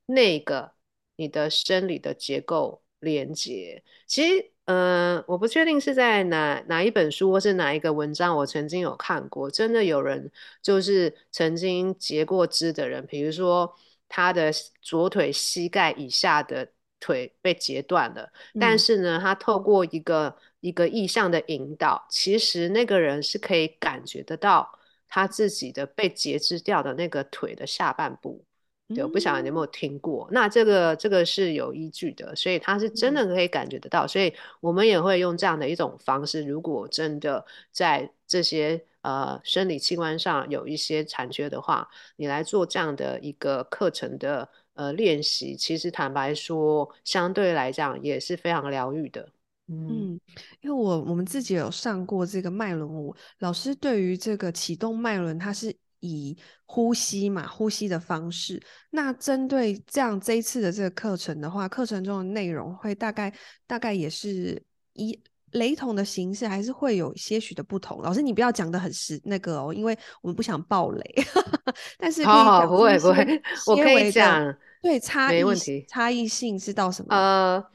[0.08, 0.72] 那个
[1.16, 3.84] 你的生理的结构连接。
[4.08, 4.52] 其实。
[4.72, 13.74] 嗯、呃，我不确定是在哪哪一本书或是哪一个文章，我曾经有看过，真的有人就是曾经截过肢的人，比如说
[14.08, 24.78] 他的左腿膝盖以下的腿被截断了，嗯、但是呢，他透过一个一个意向的引导，其实那个人是可以感觉得到
[25.08, 28.46] 他自己的被截肢掉的那个腿的下半部。
[28.96, 49.30] 对，我不晓得你有没有听过，嗯、那这个这个是有依据的，所以他是真的可以感觉得到，嗯、所以我们也会用这样的一种方式，如果真的在这些呃生理器官上有一些残缺的话，你来做这样的一个课程的呃练习，其实坦白说，相对来讲也是非常疗愈的。
[49.68, 50.20] 嗯，嗯，
[50.62, 55.76] 因为我我们自己有上过这个脉轮舞，老师对于这个启动脉轮，它是。
[56.00, 58.62] 以呼吸嘛，呼吸的方式。
[58.92, 63.34] 那针对这样这一次的这个课程的话，课程中的内容会大概
[63.68, 64.62] 大概也是
[64.94, 65.20] 以
[65.52, 68.02] 雷同的形式，还是会有些许的不同。
[68.02, 71.16] 老师，你不要讲的很实那个哦，因为我们不想爆雷。
[71.98, 74.56] 但是好好，不会不会，我可以讲。
[74.82, 75.86] 对，差异没问题。
[75.90, 77.16] 差异性是到什么？
[77.16, 77.66] 呃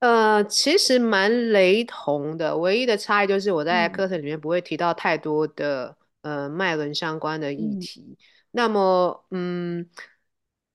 [0.00, 5.96] 呃，其实蛮雷同的，唯一的差异就是我在课程里面不会提到太多的。
[6.22, 8.16] 嗯呃，脉轮相关的议题，嗯，
[8.52, 9.88] 那么，嗯，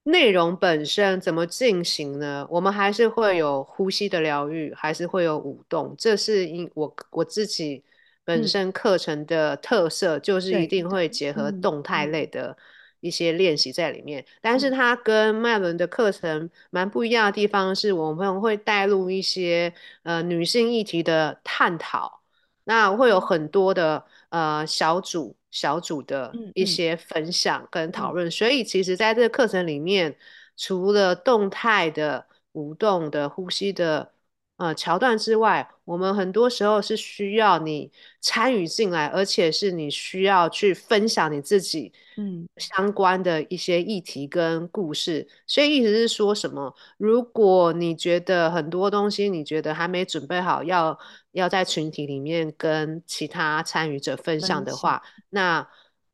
[0.03, 2.47] 内容本身怎么进行呢？
[2.49, 7.83] 我们还是会有呼吸的疗愈，还是会有舞动，这是因我我自己
[8.23, 12.57] 本身课程的特色，嗯，就是一定会结合动态类的
[12.99, 14.25] 一些练习在里面。
[14.41, 22.21] 但是它跟脉轮的课程蛮不一样的地方是，我们会带入一些呃女性议题的探讨，
[22.65, 24.05] 那会有很多的。
[24.29, 28.29] 呃，小组小组的一些分享跟讨论，嗯。
[28.29, 30.17] 嗯、所以其实在这个课程里面，
[30.55, 34.11] 除了动态的舞动的呼吸的
[34.57, 45.19] 呃桥段之外，我们很多时候是需要你参与进来，而且是你需要去分享你自己嗯相关的一些议题跟故事。
[45.19, 46.75] 嗯、所以意思是说什么？
[46.97, 50.99] 如果你觉得很多东西你觉得还没准备好要。
[51.33, 55.67] 要在群体里面跟其他参与者分享的话，那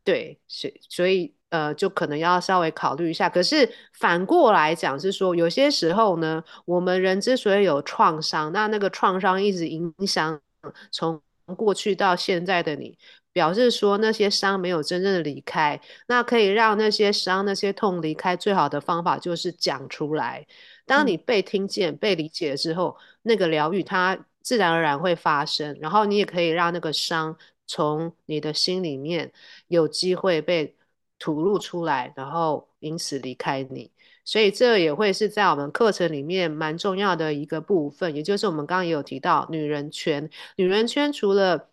[0.03, 3.29] 对，所所以呃，就可能要稍微考虑一下。
[3.29, 10.41] 可是反过来讲是说，有些时候呢，我们人之所以有创伤，那那个创伤一直影响
[10.91, 11.21] 从
[11.55, 12.97] 过去到现在的你，
[13.31, 15.79] 表示说那些伤没有真正的离开。
[16.07, 20.47] 那可以让那些伤、那些痛离开，最好的方法就是讲出来。
[20.87, 24.17] 当你被听见、嗯、被理解之后，那个疗愈它。
[24.43, 29.31] 自然而然会发生，然后你也可以让那个伤从你的心里面
[29.69, 30.75] 有机会被
[31.23, 33.89] 吐露出来，然后因此离开你。
[34.25, 40.29] 所以这也会是在我们课程里面蛮重要的一个部分，也就是我们刚刚也有提到女人圈。
[40.57, 41.69] 女人圈除了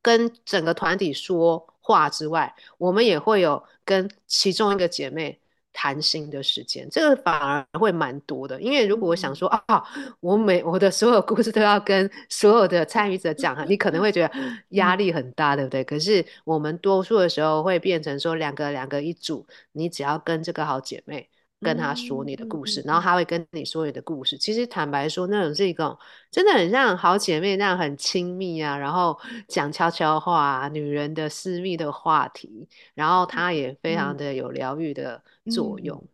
[0.00, 5.41] 跟整个团体说话之外，我们也会有跟其中一个姐妹。
[5.72, 8.60] 谈心的时间，这个反而会蛮多的。
[8.60, 9.82] 因为如果我想说啊，
[10.20, 14.34] 我每我的所有故事都要跟所有的参与者讲，你可能会觉得
[14.70, 15.82] 压力很大，对不对？
[15.84, 21.28] 可是我们多数的时候会变成说两个两个一组，你只要跟这个好姐妹。
[21.62, 24.36] 跟他说你的故事，嗯、然后他会跟你说你的故事。
[24.36, 25.96] 嗯、其实坦白说，那种是一种
[26.30, 29.18] 真的很像好姐妹那样很亲密啊，然后
[29.48, 35.96] 讲悄悄话、啊，女人的私密的话题，然后他也非常的有疗愈的作用。
[35.96, 36.08] 嗯、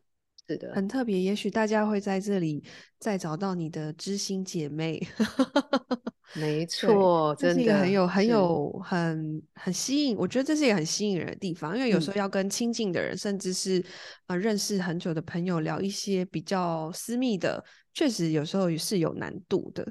[0.49, 1.21] 是的，很特别。
[1.21, 2.65] 也许大家会在这里
[2.99, 5.07] 再找到你的知心姐妹。
[6.35, 10.17] 没错，真是一个很有、很有、很很吸引。
[10.17, 13.83] 我觉得这是一个很吸引人的地方，因为有时候要跟亲近的人，嗯、甚至是
[14.27, 19.91] 呃认识很久的朋友聊一些比较私密的，确实有时候是有难度的。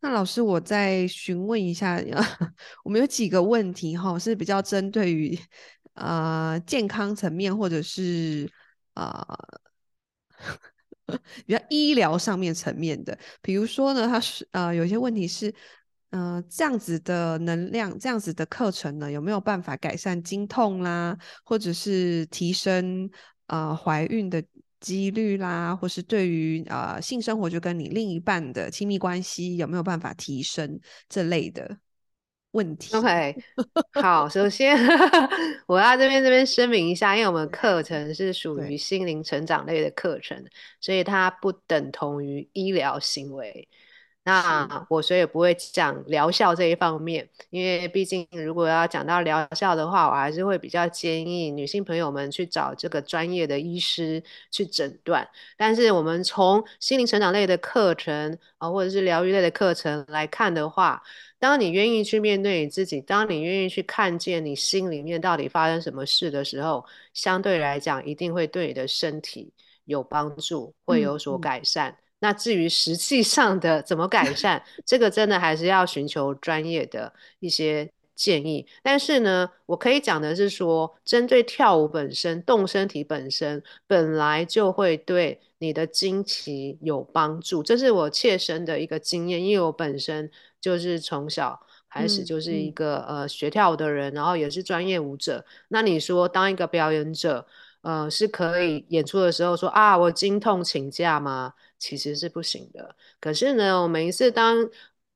[0.00, 2.00] 那老师，我再询问一下，
[2.82, 5.38] 我们有几个问题哈，是比较针对于
[5.94, 8.50] 呃健康层面，或者是
[8.94, 9.22] 呃
[11.46, 15.54] 比较医疗上面层面的，比如说呢，他是呃有些问题是，
[16.10, 23.10] 呃这样子的能量，这样子的课程呢，有没有办法改善经痛啦，或者是提升
[23.48, 24.42] 呃怀孕的
[24.80, 31.78] 几率啦，或是对于呃性生活就跟你另一半的亲密关系有没有办法提升这类的？
[32.54, 33.36] 问题？OK，
[34.00, 34.76] 好，首先
[35.66, 40.44] 我要这边这边声明一下，因为我们课程是属于心灵成长类的课程，
[40.80, 43.68] 所以它不等同于医疗行为。
[44.26, 55.28] 那我所以不会讲疗效这一方面，因为毕竟如果要讲到疗效的话，我还是会比较建议女性朋友们去找这个专业的医师去诊断。
[55.58, 61.02] 但是我们从心灵成长类的课程啊，或者是疗愈类的课程来看的话，
[61.38, 69.52] 当你愿意去面对你自己，当你愿意去看见你心里面到底发生什么事的时候，相对来讲一定会对你的身体
[69.84, 71.90] 有帮助，会有所改善。
[71.90, 78.66] 嗯嗯那至于实际上的怎么改善，这个真的还是要寻求专业的一些建议。
[78.82, 90.30] 但是呢，我可以讲的是说，针对跳舞本身，动身体本身本来就会对你的经期有帮助，这是我切身的一个经验，因为我本身
[90.62, 91.60] 就是从小
[91.90, 95.44] 开始就是一个、嗯嗯、呃学跳舞的人，然后也是专业舞者。
[95.68, 97.46] 那你说当一个表演者，
[97.84, 101.52] 呃，是可以演出的时候说啊，我经痛请假吗？
[101.78, 102.96] 其实是不行的。
[103.20, 104.56] 可是呢，我每一次当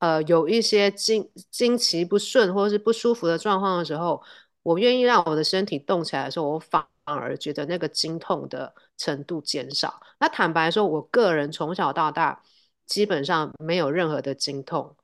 [0.00, 4.22] 呃有一些经经期不顺或者是不舒服的状况的时候，
[4.62, 9.98] 我愿意让我的身体动起来的时候，我反而觉得那个经痛的程度减少。
[10.20, 12.42] 那坦白说，我个人从小到大
[12.84, 14.94] 基本上没有任何的经痛，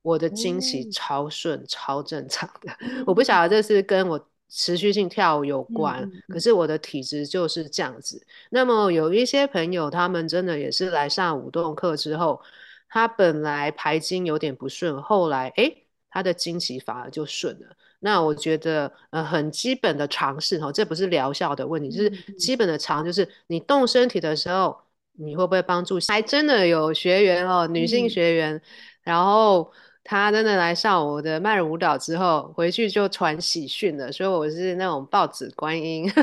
[0.00, 2.74] 我的经期超顺、嗯、超正常的。
[3.06, 4.29] 我不晓得这是跟我。
[4.50, 8.20] 持续性跳舞有关，嗯，可是我的体质就是这样子。
[8.50, 12.40] 那么有一些朋友，他们真的也是来上舞动课之后，
[12.88, 17.68] 他本来排经有点不顺，后来诶，他的经期反而就顺了。
[18.00, 24.76] 那我觉得呃很基本的尝试哈，这不是疗效的问题，就是基本的尝，就是你动身体的时候，
[25.12, 25.98] 你会不会帮助？
[26.08, 28.62] 还真的有学员哦，女性学员，嗯，
[29.02, 29.72] 然后。
[30.02, 36.10] 他真的来上我的慢舞蹈之后，回去就传喜讯了，所以我是那种报纸观音。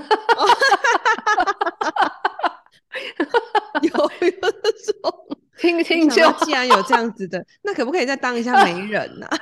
[3.81, 5.13] 有有那种
[5.59, 9.37] 听听就，既然有这样子的，那可不可以再当一下媒人呢、啊？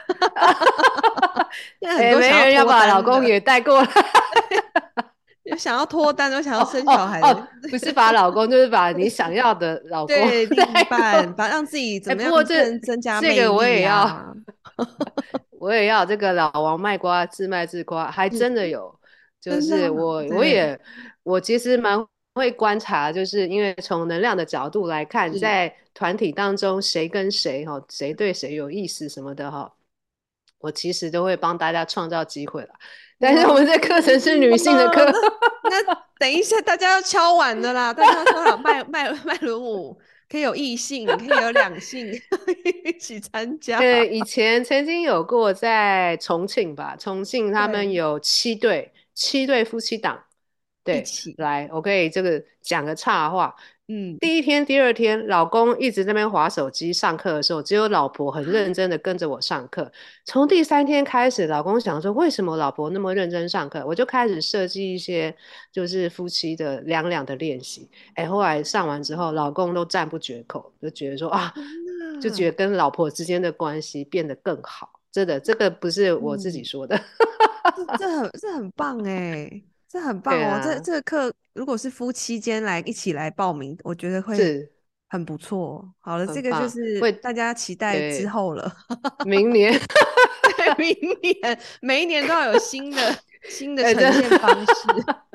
[1.97, 3.87] 媒人要把老公也带过来，
[5.45, 14.35] 有想要脱单，有想要生小孩，哦哦哦、不是把老公，就是把你想要的 老公对另一半，把让自己怎么样、欸、不过这增加这个我也要。
[15.57, 18.93] 我也要这个老王卖瓜，自卖自夸，还真的有，
[19.41, 20.79] 就是我我也
[21.23, 29.73] 我其实蛮会观察，就是因为从能量的角度来看，在团体当中谁跟谁哈，谁对谁有意思什么的哈，
[30.59, 32.69] 我其实都会帮大家创造机会了。
[33.19, 35.05] 但是我们这课程是女性的课，
[35.69, 39.97] 那等一下大家要敲碗的啦，大家说好麦麦麦伦舞。
[40.27, 42.11] 可以有异性，可以有两性
[42.83, 43.77] 一起参加。
[43.77, 50.19] 对， 以前曾经有过在重庆吧，重庆他们有七对七对夫妻档，
[50.83, 51.69] 对，一起来。
[51.71, 53.55] 我可以这个讲个岔话。
[53.87, 56.91] 嗯，第一天、第二天，老公一直在那边划手机。
[56.91, 59.91] 上课的时候，只有老婆很认真的跟着我上课。
[60.23, 63.85] 从第三天开始，老公想说，为什么老婆那么认真上课？
[63.85, 65.35] 我就开始设计一些
[65.71, 67.87] 就是夫妻的两两的练习。
[68.15, 71.53] 哎，后来上完之后，老公都赞不绝口，就觉得说啊，
[72.19, 74.89] 就觉得跟老婆之间的关系变得更好。
[75.11, 79.61] 真的，这个不是我自己说的，嗯、这，这很这很棒哎。
[79.95, 80.45] 这很棒哦！
[80.45, 84.67] 啊、这这个课如果是夫妻间来一起来报名，我觉得会
[85.07, 85.89] 很不错。
[86.01, 88.75] 好了，这个就是大家期待之后了。
[89.25, 89.71] 明年，
[90.77, 93.17] 明年每一年都要有新的
[93.47, 94.73] 新的呈现方式。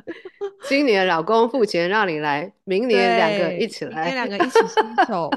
[0.68, 5.30] 今年老公付钱让你来，明年两个一起来，两个一起新手。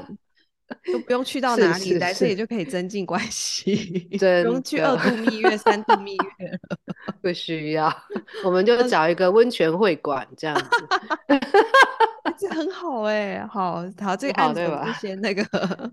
[0.90, 6.58] 都不用去到哪里，来这里就可以增进关系，不用去二度蜜月、三度蜜月了，
[7.20, 7.92] 不需要，
[8.44, 10.68] 我们就找一个温泉会馆这样子，
[12.38, 15.44] 这很好哎、欸，好好这个案子就先那个。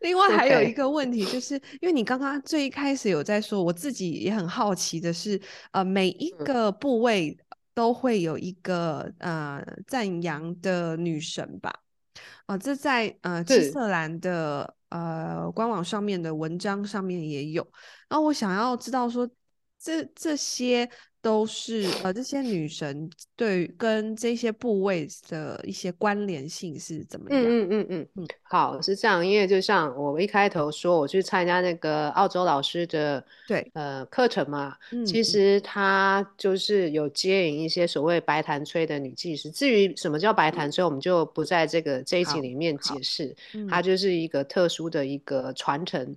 [0.00, 5.38] 另外还有一个问题，就是因为你刚刚最一开始有在说，我自己也很好奇的是，
[5.72, 7.36] 呃，每一个部位
[7.74, 11.70] 都会有一个呃赞扬的女神吧？
[12.46, 17.66] 哦，这在呃七色兰的呃官网上面的文章上面也有。
[18.08, 19.28] 那我想要知道说，
[19.82, 20.88] 这这些
[21.22, 27.42] 都是呃，这些女神对跟这些部位的一些关联性是怎么样？
[27.42, 39.50] 嗯嗯嗯嗯，好，是这样，因为就像我一开头说，我去参加那个澳洲老师的对呃课程嘛，嗯，其实他就是有接引一些所谓白檀吹的女技师。
[39.50, 43.34] 至于什么叫白檀吹，嗯，我们就不在这个这一集里面解释，
[43.68, 46.16] 它就是一个特殊的一个传承。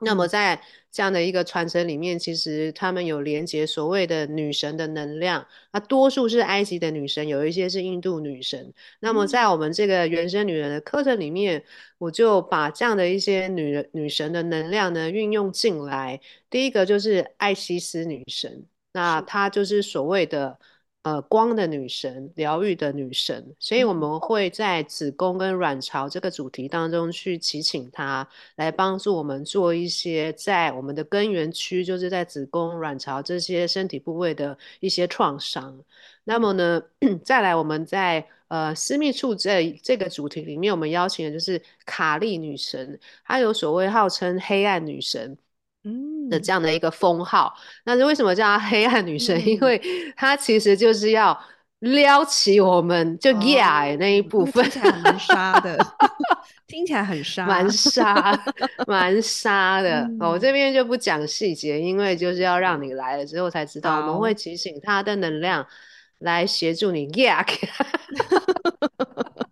[0.00, 0.60] 那么在
[0.92, 8.72] 这样的一个传承里面，其实他们有连接所谓的女神的能量，那多数是埃及的女神，有一些是印度女神。
[9.00, 11.64] 那么在我们这个原生女人的课程里面，
[11.98, 16.20] 我就把这样的一些女人女神的能量呢运用进来。
[16.48, 20.58] 第一个就是艾西斯女神，那她就是所谓的。
[21.02, 35.82] 呃，光的女神，疗愈的女神，所以我们会在子宫跟卵巢这个主题当中去祈请她来帮助我们做一些在我们的根源区，就是在子宫、卵巢这些身体部位的一些创伤。
[36.24, 36.82] 那么呢，
[37.24, 45.38] 再来我们在呃私密处这这个主题里面，我们邀请的就是卡利女神，她有所谓号称黑暗女神。
[46.28, 47.54] 的这样的一个封号，
[47.84, 49.34] 那是为什么叫她黑暗女神？
[49.38, 49.80] 嗯、因为
[50.16, 51.38] 她其实就是要
[51.80, 55.78] 撩起我们就 yeah 那一部分， 听起来很 杀的，
[56.66, 58.44] 听起来很杀，蛮杀，
[58.86, 60.02] 蛮杀的。
[60.02, 65.66] 嗯、我这边就不讲细节，因为就是要让你来了之后才知道，我们会提醒她的能量
[66.18, 67.46] 来协助你 yeah。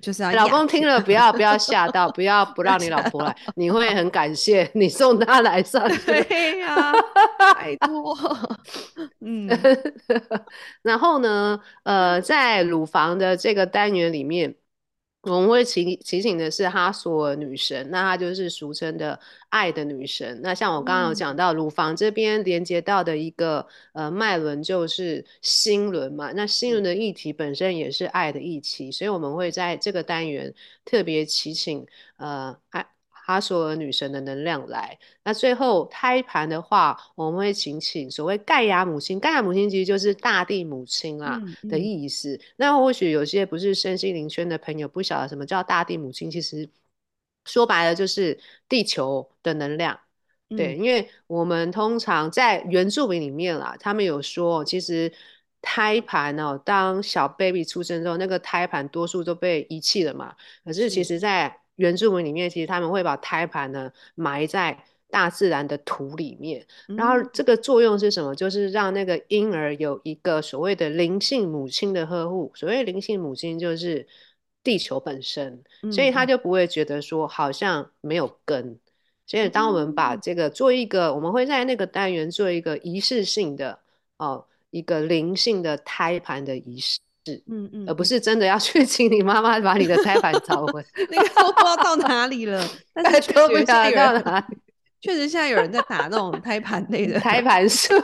[0.00, 5.98] 就是要老公听了不要不要吓到，不要不让你老婆来，你会很感谢你送她来上 去。
[6.06, 6.92] 对呀、 啊，
[7.54, 8.16] 拜托。
[9.20, 9.48] 嗯，
[10.82, 14.54] 然后呢，呃，在乳房的这个单元里面。
[15.22, 19.18] 我们会提提醒的是哈索女神，那她就是俗称的
[19.50, 20.40] 爱的女神。
[20.42, 30.52] 那像我刚刚有讲到，乳房这边连接到的一个呃脉轮就是心轮嘛，那心轮的议题本身也是爱的议题，所以我们会在这个单元
[30.84, 32.86] 特别提醒呃爱。
[33.24, 42.40] 哈索尔女神的能量来，那最后胎盘的话，我们会请请所谓盖亚母亲，盖亚母亲其实就是大地母亲啊的意思。
[42.56, 46.68] 那或许有些不是身心灵圈的朋友不晓得什么叫大地母亲，其实
[47.44, 49.98] 说白了就是地球的能量。
[50.50, 55.12] 嗯、对，因为我们通常在原住民里面啦，他们有说，其实
[55.60, 60.34] 胎盘哦，当小 baby 出生之后，那个胎盘多数都被遗弃了嘛。
[60.64, 66.66] 可是其实，在原住民里面，其实他们会把胎盘呢埋在大自然的土里面，
[66.96, 68.34] 然后这个作用是什么？
[68.34, 72.50] 就是让那个婴儿有一个所谓的灵性母亲的呵护。
[72.54, 74.06] 所谓灵性母亲就是
[74.64, 75.62] 地球本身，
[75.92, 78.78] 所以他就不会觉得说好像没有根。
[79.26, 83.78] 所以当我们把这个做一个，我们会在那个单元做一个仪式性的
[84.16, 86.98] 哦，一个灵性的胎盘的仪式。
[87.24, 92.68] 是，嗯嗯，而不是真的要去请你妈妈把你的胎盘找回， 那个都不知道到哪里了。
[92.92, 94.58] 但是 都不知道到哪里，
[95.00, 97.94] 确实现在有人在打那种胎盘类的 胎盘术，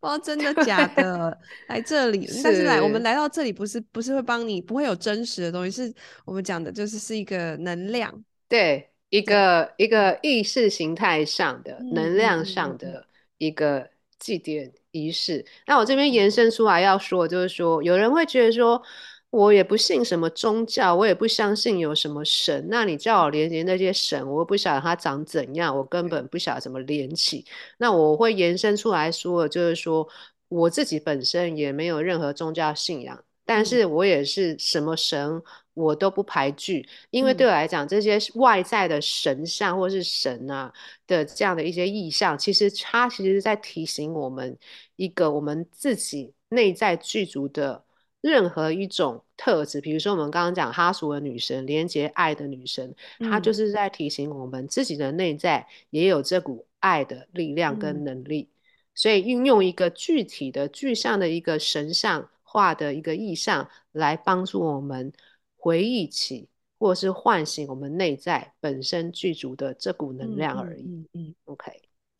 [0.00, 1.38] 不知道真的假的。
[1.68, 5.94] 来这里，是但是来我们来到这里，不是不是会帮你，不会有真实的东西，是
[6.24, 8.12] 我们讲的就是是一个能量，
[8.48, 13.06] 对，一个一个意识形态上的、嗯、能量上的
[13.38, 13.88] 一个
[14.18, 14.70] 祭典。
[14.90, 18.82] 仪式，那我这边延伸出来要说，就是说，有人会觉得说，
[19.30, 27.44] 我也不信什么宗教，我也不相信有什么神，那你叫我连接那些神，我又不晓得他长怎样，我根本不晓得怎么连起。
[27.78, 30.08] 那我会延伸出来说，就是说，
[30.48, 35.42] 我自己本身也没有任何宗教信仰，但是我也是什么神。
[35.78, 40.72] 我都不排拒，因为对我来讲，嗯、这些外在的神像或是神啊
[41.06, 44.58] 的这样的一些意象，其实它其实是在提醒我们
[44.96, 47.84] 一个我们自己内在具足的
[48.20, 49.80] 任何一种特质。
[49.80, 58.48] 比如说，我们刚刚讲哈索的女神，连接爱的女神，她就是在提醒我们自己的内在也有这股爱的力量跟能力。
[58.50, 58.54] 嗯、
[58.94, 65.12] 所以，运用一个具体的具象的一个神像化的一个意象来帮助我们。
[65.58, 66.48] 回忆起，
[66.78, 70.82] 或是唤醒我们内在本身具足的这股能量而已。
[70.82, 71.70] 嗯嗯，嗯，OK。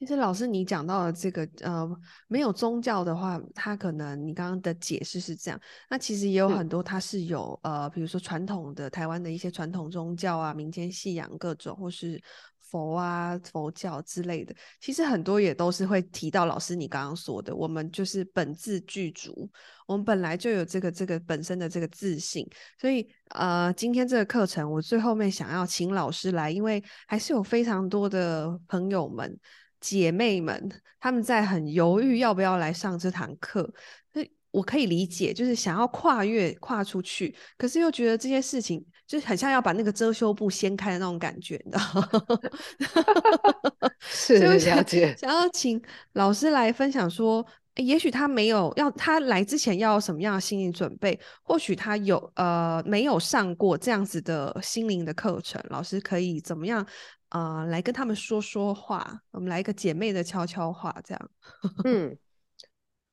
[0.01, 1.89] 其实老师你讲到的这个，呃，
[2.29, 5.61] 没有宗教的话，它可能你刚刚的解释是这样。
[5.89, 12.21] 那其实也有很多，它是有、嗯、呃，比如说传统的台湾的一些传统宗教啊，民间信仰各种，或是。
[12.71, 19.51] 佛啊，佛教之类的，其实很多也都是会提到老师你刚刚说的，我们就是本自具足，
[19.87, 22.49] 我们本来就有这个这个本身的这个自信，
[22.81, 29.39] 所以呃，今天这个课程我最后面想要请老师来，因为还是有非常多的朋友们
[29.81, 33.73] 姐妹们他们在很犹豫要不要来上这堂课。
[34.51, 42.09] 我可以理解，就是想要跨越跨出去，可是又觉得这些事情就很像要把那个遮羞布掀开的那种感觉，你知道吗？
[43.99, 45.17] 是了解。
[45.17, 45.83] 想要请
[46.13, 47.45] 老师来分享说，
[47.77, 56.87] 也许他没有要他来之前要什么样的心理准备，或许他有呃没有上过这样子的心灵的课程，老师可以怎么样
[57.31, 59.23] 呃来跟他们说说话？
[59.31, 61.31] 我们来一个姐妹的悄悄话，这样。
[61.85, 62.15] 嗯。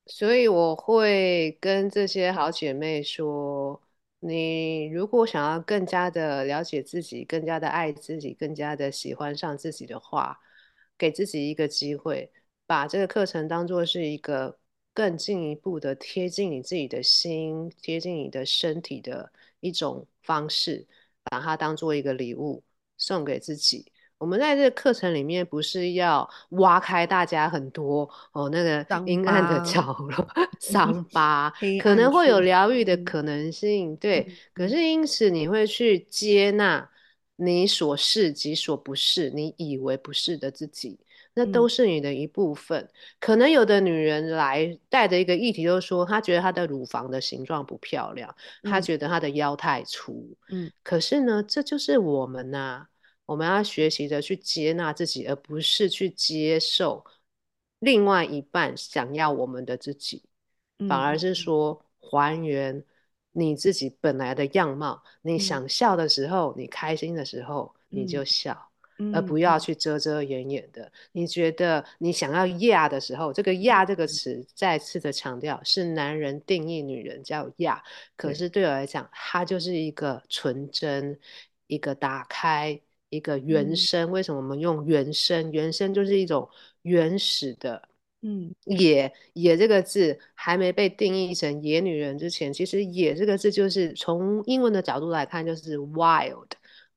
[0.08, 3.82] 所以我会跟这些好姐妹说：
[4.20, 10.40] 你如果想要更加的了解自己，更加的爱自己，更加的喜欢上自己的话，
[10.98, 12.32] 给自己一个机会，
[12.66, 14.58] 把这个课程当做是一个
[14.94, 20.88] 更进一步的贴近你自己的心、贴近你的身体的一种方式，
[21.24, 22.64] 把它当做一个礼物
[22.98, 23.92] 送给自己。
[24.18, 30.28] 我们在这个课程里面，不是要挖开大家很多哦那个阴暗的 角落、
[30.60, 33.92] 伤疤，可能会有疗愈的可能性。
[33.92, 36.90] 嗯、对、嗯，可是因此你会去接纳
[37.36, 40.98] 你所是及所不是，你以为不是的自己，
[41.34, 42.82] 那都是你的一部分。
[42.82, 42.90] 嗯、
[43.20, 50.26] 可能有的女人来带着一个议题，就是说她觉得她的乳房的形状不漂亮，嗯、她觉得她的腰太粗。
[50.50, 52.88] 嗯，可是呢，这就是我们呐、啊。
[53.26, 57.04] 我们要学习着去接纳自己，而不是去接受
[57.80, 60.24] 另外一半想要我们的自己，
[60.88, 62.84] 反而是说还原
[63.32, 65.04] 你自己本来的样貌。
[65.22, 68.70] 你想笑的时候，你开心的时候，你就笑，
[69.12, 70.92] 而不要去遮遮掩掩的。
[71.12, 77.84] 你觉得你想要亚的时候，这个亚这个词再次的强调，是男人定义女人叫亚，
[78.16, 81.20] 可是对我来讲，它就是一个纯真，
[81.68, 82.80] 一个打开。
[83.16, 85.52] 一个原生，为什么我们用原生？
[85.52, 86.50] 原生就是一种
[86.82, 87.82] 原始的，
[88.22, 96.52] 嗯，野野这个字还没被定义成野女人之前，其实野这个字就是从英文的角度来看，就是 wild，wild、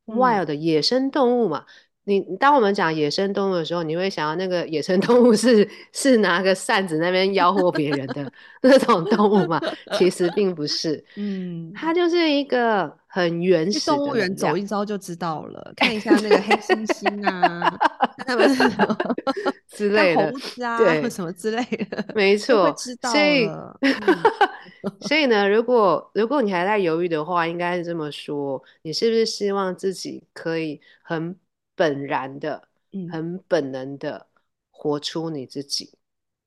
[0.07, 1.65] 嗯、wild 野生动物嘛。
[2.09, 8.33] 你当我们讲野生动物的时候，你会想到那个野生动物是是拿个扇子那边吆喝别人的
[8.63, 9.61] 那种动物吗？
[9.99, 13.95] 其实并不是， 嗯，它就是一个很原始的。
[13.95, 17.77] 动物园走一遭就知道了，看一下那个黑猩猩啊，
[18.27, 18.97] 他们什么
[19.69, 23.47] 之类的，猴子啊，对，什么之类的，没 错，知道所以，
[25.03, 31.37] 所以呢，如果如果你还在犹豫的话，应该是这么说：你是不是希望自己可以很
[31.79, 32.69] 本然的，
[33.13, 34.27] 很本能的
[34.73, 35.93] 活出你自己，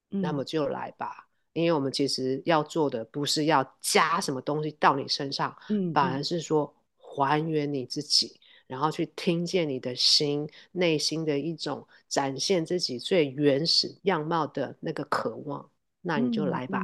[0.10, 1.30] 嗯，那么就来吧。
[1.54, 6.22] 因为我们其实要做的不是要加什么东西到你身上，嗯，反而。
[6.22, 15.70] 是说还原你自己，然后去听见你的心内心的一种展现自己最原始样貌的那个渴望，
[16.02, 16.82] 那你就来吧，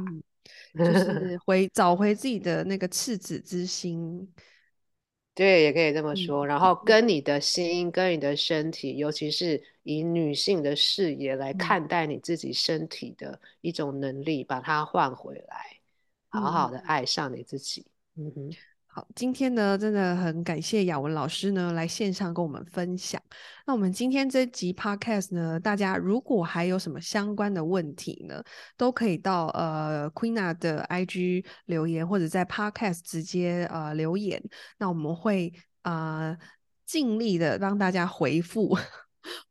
[0.74, 1.38] 就是。
[1.44, 4.26] 回找回自己的那个赤子之心。
[5.38, 6.44] 对，也可以这么说。
[6.44, 15.76] 然后跟你的心、跟你的身体，尤其是以女性的视野来看待你自己身体的一种能力，把它换回来，
[16.28, 17.86] 好好的爱上你自己。
[18.16, 18.50] 嗯哼。
[18.90, 23.22] 好，今天呢，真的很感谢雅文老师呢来线上跟我们分享。
[23.66, 28.42] 那我们今天这集 podcast 呢，大家如果还有什么相关的问题呢，
[28.76, 34.42] 都可以到呃 Queena 的 IG 留言，或者在 podcast 直接呃留言。
[34.78, 36.36] 那我们会呃
[36.86, 38.76] 尽力的帮大家回复。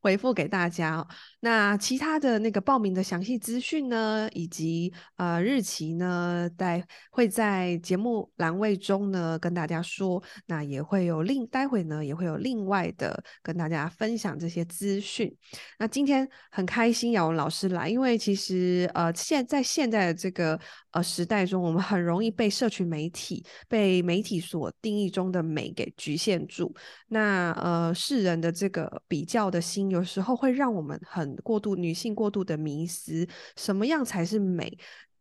[0.01, 1.05] 回复给大家。
[1.39, 10.21] 那其他的那个报名的详细资讯呢，以及呃日期呢，待会在节目栏位中呢跟大家说。
[10.45, 15.33] 那也会有另待会呢也会有另外的跟大家分享这些资讯。
[15.77, 20.59] 那今天很开心姚文老师来，因为其实呃现在现在的这个
[20.91, 26.73] 呃时代中，我们很容易被社群媒体被媒体所定义中的美给局限住。
[27.07, 34.71] 那呃世人的这个比较的心，有时候会让我们很过度女性过度的迷失，什么样才是美？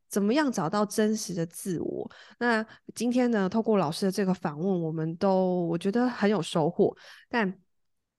[0.09, 2.09] 怎么样找到真实的自我？
[2.39, 6.97] 那今天呢，透过老师的这个访问，我们都我觉得很有收获。
[7.29, 7.53] 但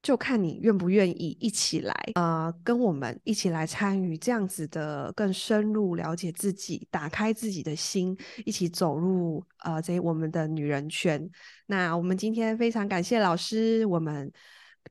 [0.03, 8.15] 就看你愿不愿意一起来，呃，跟我们一起来参与这样子的更深入了解自己，打开自己的心，
[8.45, 11.28] 一起走入呃这我们的女人圈。
[11.67, 14.32] 那我们今天非常感谢老师，我们。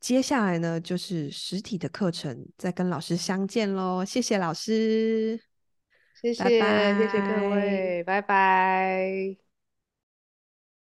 [0.01, 4.05] 接下来呢，就是实体的课程，再跟老师相见喽。
[4.05, 5.41] 谢谢老师，
[6.21, 9.46] 谢谢，拜拜，谢谢各位，拜拜。